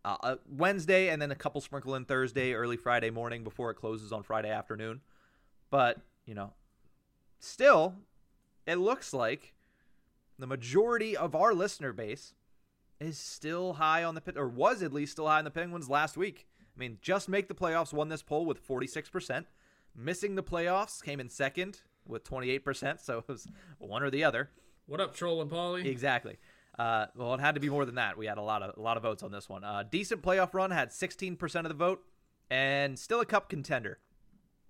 [0.04, 3.74] uh, uh, Wednesday, and then a couple sprinkle in Thursday, early Friday morning before it
[3.74, 5.00] closes on Friday afternoon.
[5.70, 6.54] But, you know,
[7.38, 7.94] still,
[8.66, 9.54] it looks like
[10.38, 12.34] the majority of our listener base
[12.98, 16.16] is still high on the or was at least still high on the Penguins last
[16.16, 16.46] week.
[16.74, 19.44] I mean, just make the playoffs won this poll with 46%.
[19.94, 23.46] Missing the playoffs came in second with 28%, so it was
[23.78, 24.50] one or the other.
[24.86, 25.88] what up, Troll and Polly?
[25.88, 26.38] Exactly.
[26.78, 28.16] Uh, well, it had to be more than that.
[28.16, 29.62] We had a lot of a lot of votes on this one.
[29.62, 32.02] Uh, decent playoff run had 16% of the vote,
[32.50, 33.98] and still a cup contender.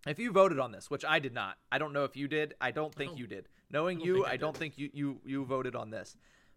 [0.04, 2.54] If you voted on this, which I did not, I don't know if you did.
[2.60, 3.48] I don't think don't- you did.
[3.70, 6.16] Knowing don't you, I I don't think you you you voted on this.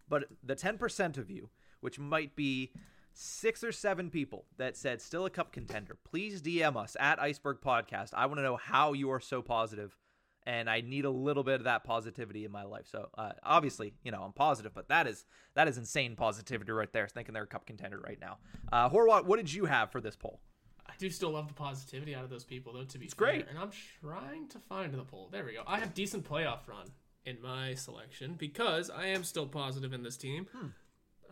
[0.09, 2.71] But the 10% of you, which might be
[3.17, 7.57] six or seven people that said still a cup contender, please DM us at Iceberg
[7.65, 8.09] Podcast.
[8.13, 9.97] I want to know how you are so positive,
[10.45, 12.87] and I need a little bit of that positivity in my life.
[12.87, 16.91] So uh, obviously, you know, I'm positive, but that is that is insane positivity right
[16.91, 17.07] there.
[17.07, 18.37] Thinking they're a cup contender right now.
[18.71, 20.41] Uh, Horwat, what did you have for this poll?
[20.87, 22.83] I do still love the positivity out of those people, though.
[22.83, 23.27] To be It's fair.
[23.27, 23.47] great.
[23.49, 25.29] and I'm trying to find the poll.
[25.31, 25.63] There we go.
[25.65, 26.85] I have decent playoff run
[27.25, 30.45] in my selection because I am still positive in this team.
[30.55, 30.67] Hmm.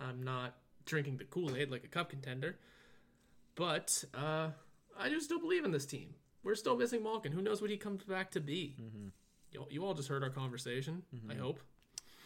[0.01, 0.55] I'm not
[0.85, 2.57] drinking the Kool Aid like a cup contender,
[3.55, 4.49] but uh,
[4.99, 6.15] I do still believe in this team.
[6.43, 7.31] We're still missing Malkin.
[7.31, 8.75] Who knows what he comes back to be?
[8.81, 9.07] Mm-hmm.
[9.51, 11.03] You, you all just heard our conversation.
[11.29, 11.59] I hope.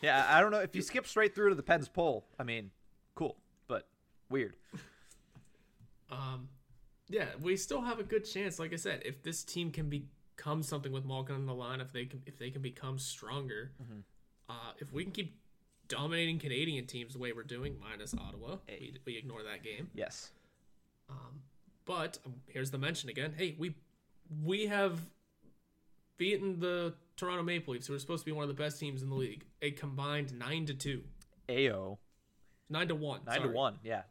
[0.02, 2.26] Yeah, I don't know if you skip straight through to the Pens poll.
[2.40, 2.72] I mean,
[3.16, 3.38] cool,
[3.68, 3.88] but
[4.30, 4.56] weird.
[6.10, 6.50] Um,
[7.10, 8.60] yeah, we still have a good chance.
[8.60, 11.92] Like I said, if this team can become something with Malkin on the line, if
[11.92, 14.00] they can, if they can become stronger, Mm-hmm.
[14.50, 15.36] uh, if we can keep
[15.88, 18.58] dominating Canadian teams the way we're doing, minus Ottawa.
[18.68, 19.90] We, we ignore that game.
[19.94, 20.32] Yes.
[21.10, 21.42] Um,
[21.86, 23.34] but um, here's the mention again.
[23.38, 23.76] Hey, we
[24.44, 25.00] we have
[26.18, 29.02] beaten the Toronto Maple Leafs, who are supposed to be one of the best teams
[29.02, 31.04] in the league, a combined nine to two,
[31.50, 31.98] AO.
[32.70, 33.50] nine to one, Nine sorry.
[33.50, 33.80] to one.
[33.84, 34.02] Yeah.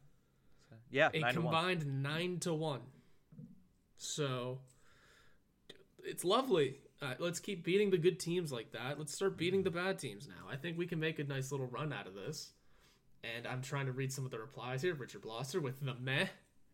[0.91, 1.11] Yeah.
[1.13, 2.81] a nine to combined nine to one.
[3.99, 4.61] So
[6.05, 6.79] it's lovely.
[7.03, 8.99] Uh, let's keep beating the good teams like that.
[8.99, 10.51] Let's start beating the bad teams now.
[10.51, 12.53] I think we can make a nice little run out of this.
[13.23, 14.95] And I'm trying to read some of the replies here.
[14.95, 16.27] Richard Blosser with the meh.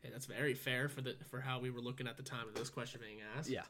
[0.04, 2.54] And that's very fair for the for how we were looking at the time of
[2.54, 3.48] this question being asked.
[3.48, 3.62] Yeah.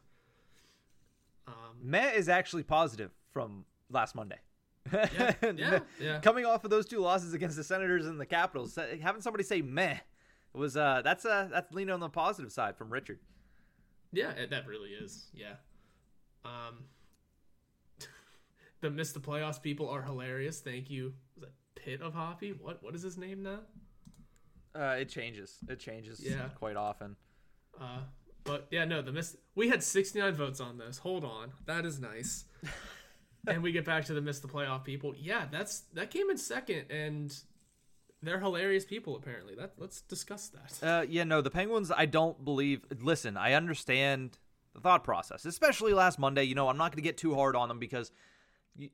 [1.47, 4.39] Um, Meh is actually positive from last Monday.
[4.93, 6.21] yeah, yeah, yeah.
[6.21, 9.61] Coming off of those two losses against the Senators and the Capitals, having somebody say
[9.63, 9.99] meh
[10.55, 13.19] was uh that's uh that's leaning on the positive side from Richard.
[14.13, 15.31] Yeah, that really is.
[15.35, 15.55] Yeah.
[16.45, 16.85] Um,
[18.81, 20.61] the miss the playoffs people are hilarious.
[20.61, 21.15] Thank you.
[21.37, 22.51] Was that Pit of Hoppy?
[22.53, 23.61] What what is his name now?
[24.75, 25.59] Uh, it changes.
[25.69, 26.49] It changes Yeah.
[26.55, 27.17] quite often.
[27.79, 28.01] Uh,
[28.45, 29.37] but yeah, no, the miss.
[29.55, 30.99] We had 69 votes on this.
[30.99, 32.45] Hold on, that is nice.
[33.47, 35.15] and we get back to the miss the playoff people.
[35.19, 37.35] Yeah, that's that came in second, and
[38.23, 39.55] they're hilarious people apparently.
[39.55, 40.87] That let's discuss that.
[40.87, 41.93] Uh, yeah, no, the Penguins.
[41.97, 42.85] I don't believe.
[43.01, 44.39] Listen, I understand
[44.75, 46.45] the thought process, especially last Monday.
[46.45, 48.11] You know, I'm not going to get too hard on them because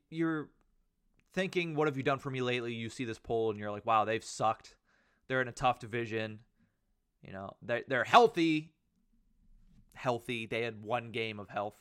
[0.09, 0.49] you're
[1.33, 3.85] thinking, "What have you done for me lately?" You see this poll, and you're like,
[3.85, 4.75] "Wow, they've sucked.
[5.27, 6.39] They're in a tough division.
[7.21, 8.73] You know, they're they're healthy,
[9.93, 10.45] healthy.
[10.45, 11.75] They had one game of health."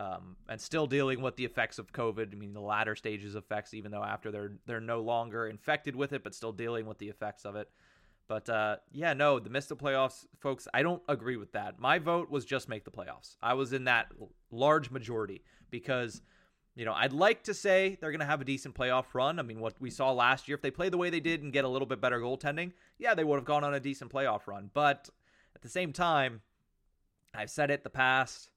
[0.00, 2.32] Um, and still dealing with the effects of COVID.
[2.32, 6.12] I mean, the latter stages effects, even though after they're they're no longer infected with
[6.12, 7.70] it, but still dealing with the effects of it.
[8.26, 10.66] But uh, yeah, no, the miss the playoffs, folks.
[10.72, 11.78] I don't agree with that.
[11.78, 13.36] My vote was just make the playoffs.
[13.42, 14.12] I was in that
[14.50, 16.22] large majority because,
[16.74, 19.38] you know, I'd like to say they're going to have a decent playoff run.
[19.38, 21.52] I mean, what we saw last year, if they play the way they did and
[21.52, 24.46] get a little bit better goaltending, yeah, they would have gone on a decent playoff
[24.46, 24.70] run.
[24.72, 25.10] But
[25.54, 26.40] at the same time,
[27.34, 28.48] I've said it the past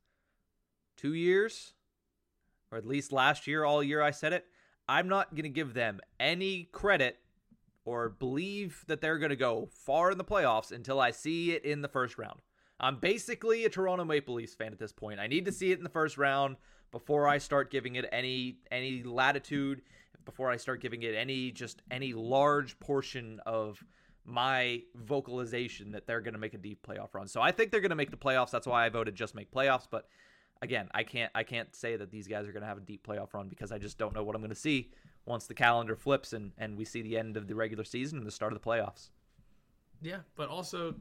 [0.96, 1.74] two years,
[2.72, 4.46] or at least last year, all year I said it.
[4.88, 7.18] I'm not going to give them any credit
[7.88, 11.64] or believe that they're going to go far in the playoffs until I see it
[11.64, 12.42] in the first round.
[12.82, 15.22] I'm basically a Toronto Maple Leafs fan at this point.
[15.22, 16.58] I need to see it in the first round
[16.92, 19.84] before I start giving it any any latitude,
[20.26, 23.82] before I start giving it any just any large portion of
[24.26, 27.30] my vocalization that they're going to make a deep playoff run.
[27.30, 28.52] So I think they're going to make the playoffs.
[28.52, 30.10] That's why I voted just make playoffs, but
[30.62, 33.08] again, I can't I can't say that these guys are going to have a deep
[33.08, 34.92] playoff run because I just don't know what I'm going to see
[35.28, 38.26] once the calendar flips and and we see the end of the regular season and
[38.26, 39.10] the start of the playoffs.
[40.02, 40.96] Yeah, but also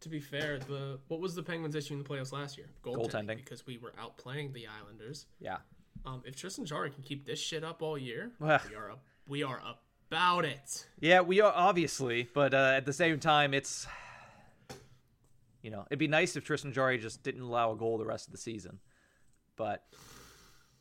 [0.00, 2.68] to be fair, the what was the Penguins' issue in the playoffs last year?
[2.84, 3.36] Goaltending.
[3.36, 5.26] because we were outplaying the Islanders.
[5.40, 5.58] Yeah.
[6.04, 8.96] Um, if Tristan Jarry can keep this shit up all year, we are a,
[9.26, 9.60] we are
[10.08, 10.86] about it.
[11.00, 13.86] Yeah, we are obviously, but uh, at the same time, it's
[15.62, 18.28] you know it'd be nice if Tristan Jarry just didn't allow a goal the rest
[18.28, 18.78] of the season,
[19.56, 19.84] but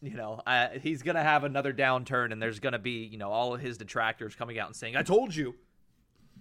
[0.06, 3.54] you know I, he's gonna have another downturn, and there's gonna be you know all
[3.54, 5.56] of his detractors coming out and saying, "I told you,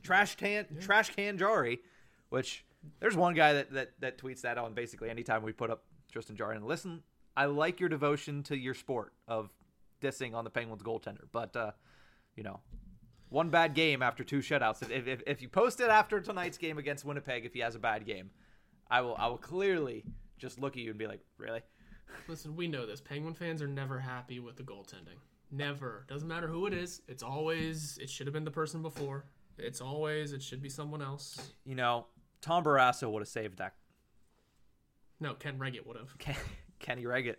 [0.02, 1.80] trash can, trash can Jarry,"
[2.28, 2.64] which
[3.00, 6.36] there's one guy that, that that tweets that on basically anytime we put up Tristan
[6.36, 7.02] Jarry and listen.
[7.36, 9.50] I like your devotion to your sport of
[10.00, 11.72] dissing on the Penguins goaltender, but uh,
[12.36, 12.60] you know
[13.34, 14.88] one bad game after two shutouts.
[14.88, 17.80] If, if, if you post it after tonight's game against Winnipeg, if he has a
[17.80, 18.30] bad game,
[18.88, 20.04] I will I will clearly
[20.38, 21.60] just look at you and be like, really?
[22.28, 23.00] Listen, we know this.
[23.00, 25.18] Penguin fans are never happy with the goaltending.
[25.50, 26.04] Never.
[26.08, 27.02] Doesn't matter who it is.
[27.08, 29.24] It's always it should have been the person before.
[29.58, 31.52] It's always it should be someone else.
[31.64, 32.06] You know,
[32.40, 33.74] Tom Barrasso would have saved that.
[35.20, 36.16] No, Ken Wregget would have.
[36.18, 36.36] Ken,
[36.80, 37.36] Kenny Wregget.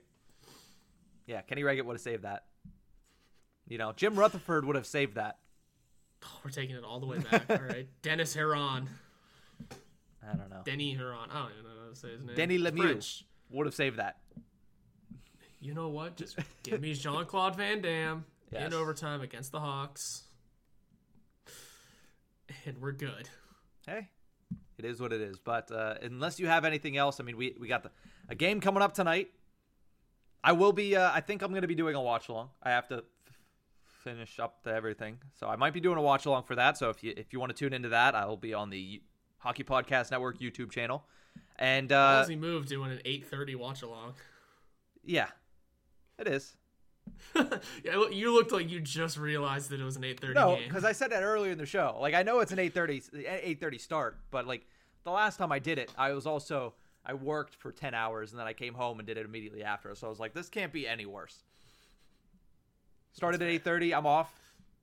[1.27, 2.45] Yeah, Kenny Wregget would have saved that.
[3.67, 5.39] You know, Jim Rutherford would have saved that.
[6.23, 7.45] Oh, we're taking it all the way back.
[7.49, 8.87] all right, Denis Herron,
[10.23, 10.61] I don't know.
[10.63, 11.29] Denny Herron.
[11.31, 12.35] I don't even know how to say his name.
[12.35, 13.25] Denny Lemieux French.
[13.49, 14.17] would have saved that.
[15.65, 16.15] You know what?
[16.15, 18.67] Just give me Jean Claude Van Damme Yes.
[18.67, 20.25] in overtime against the Hawks,
[22.65, 23.27] and we're good.
[23.87, 24.09] hey,
[24.77, 25.39] it is what it is.
[25.39, 27.89] But uh, unless you have anything else, I mean, we we got the
[28.29, 29.29] a game coming up tonight.
[30.43, 30.95] I will be.
[30.95, 32.49] Uh, I think I'm going to be doing a watch along.
[32.61, 33.03] I have to f-
[34.03, 36.77] finish up the everything, so I might be doing a watch along for that.
[36.77, 39.01] So if you if you want to tune into that, I'll be on the
[39.39, 41.03] Hockey Podcast Network YouTube channel.
[41.57, 44.13] And uh, Ballsy move doing an 8:30 watch along.
[45.03, 45.29] yeah,
[46.19, 46.55] it is.
[47.35, 50.83] yeah, look, you looked like you just realized that it was an 8:30 No, because
[50.83, 51.97] I said that earlier in the show.
[51.99, 53.13] Like I know it's an 8:30
[53.59, 54.65] 8:30 start, but like
[55.03, 56.73] the last time I did it, I was also
[57.05, 59.93] I worked for 10 hours and then I came home and did it immediately after.
[59.93, 61.43] So I was like, this can't be any worse.
[63.13, 63.95] Started at 8:30.
[63.95, 64.33] I'm off.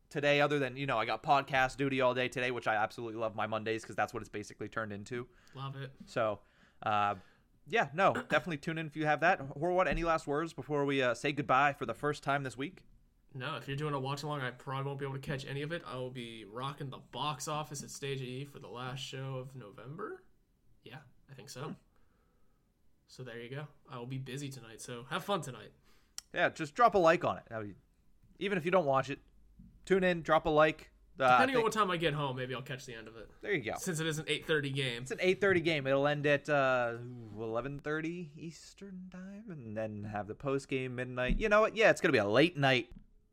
[0.08, 3.18] today, other than you know I got podcast duty all day today, which I absolutely
[3.18, 5.26] love my Mondays because that's what it's basically turned into.
[5.54, 5.90] Love it.
[6.06, 6.38] So,
[6.84, 7.14] uh,
[7.68, 9.40] yeah, no, definitely tune in if you have that.
[9.58, 9.86] Horwat?
[9.86, 12.82] Any last words before we uh, say goodbye for the first time this week?
[13.34, 15.62] No, if you're doing a watch along, I probably won't be able to catch any
[15.62, 15.82] of it.
[15.90, 19.54] I will be rocking the box office at Stage E for the last show of
[19.56, 20.22] November.
[20.84, 20.98] Yeah,
[21.30, 21.74] I think so.
[23.08, 23.66] So there you go.
[23.90, 25.72] I will be busy tonight, so have fun tonight.
[26.34, 27.74] Yeah, just drop a like on it.
[28.38, 29.20] Even if you don't watch it,
[29.86, 30.90] tune in, drop a like.
[31.20, 33.28] Uh, Depending on what time I get home, maybe I'll catch the end of it.
[33.42, 33.76] there you go.
[33.78, 35.02] Since it is an 8:30 game.
[35.02, 35.86] It's an 8:30 game.
[35.86, 36.94] It'll end at uh,
[37.38, 41.38] 11:30 Eastern time, and then have the post game midnight.
[41.38, 41.76] You know what?
[41.76, 42.88] Yeah, it's gonna be a late night.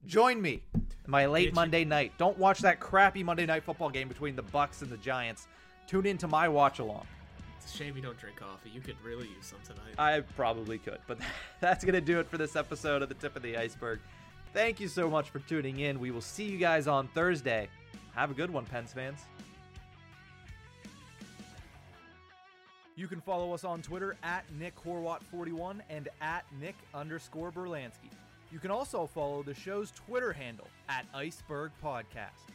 [0.05, 0.63] Join me,
[1.07, 1.53] my late.
[1.53, 2.13] Monday night.
[2.17, 5.47] Don't watch that crappy Monday night football game between the Bucs and the Giants.
[5.87, 7.05] Tune in to my watch along.
[7.61, 8.69] It's a shame you don't drink coffee.
[8.69, 9.95] You could really use some tonight.
[9.97, 11.17] I probably could, but
[11.59, 13.99] that's gonna do it for this episode of the Tip of the Iceberg.
[14.53, 15.99] Thank you so much for tuning in.
[15.99, 17.67] We will see you guys on Thursday.
[18.15, 19.19] Have a good one, Pens fans.
[22.95, 28.09] You can follow us on Twitter at Nick Horwat41 and at Nick underscore Berlansky.
[28.51, 32.49] You can also follow the show's Twitter handle at Iceberg Podcast.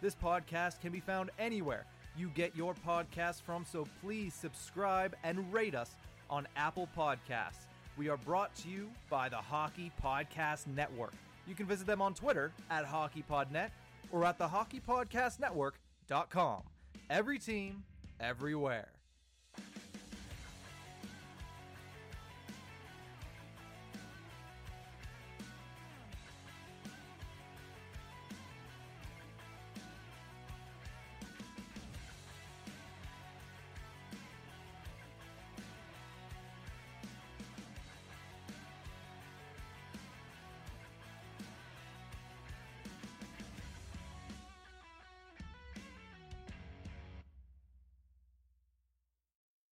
[0.00, 1.84] This podcast can be found anywhere
[2.16, 5.96] you get your podcasts from, so please subscribe and rate us
[6.28, 7.66] on Apple Podcasts.
[7.96, 11.12] We are brought to you by the Hockey Podcast Network.
[11.46, 13.70] You can visit them on Twitter at HockeyPodNet
[14.12, 16.62] or at the thehockeypodcastnetwork.com.
[17.08, 17.84] Every team,
[18.20, 18.88] everywhere.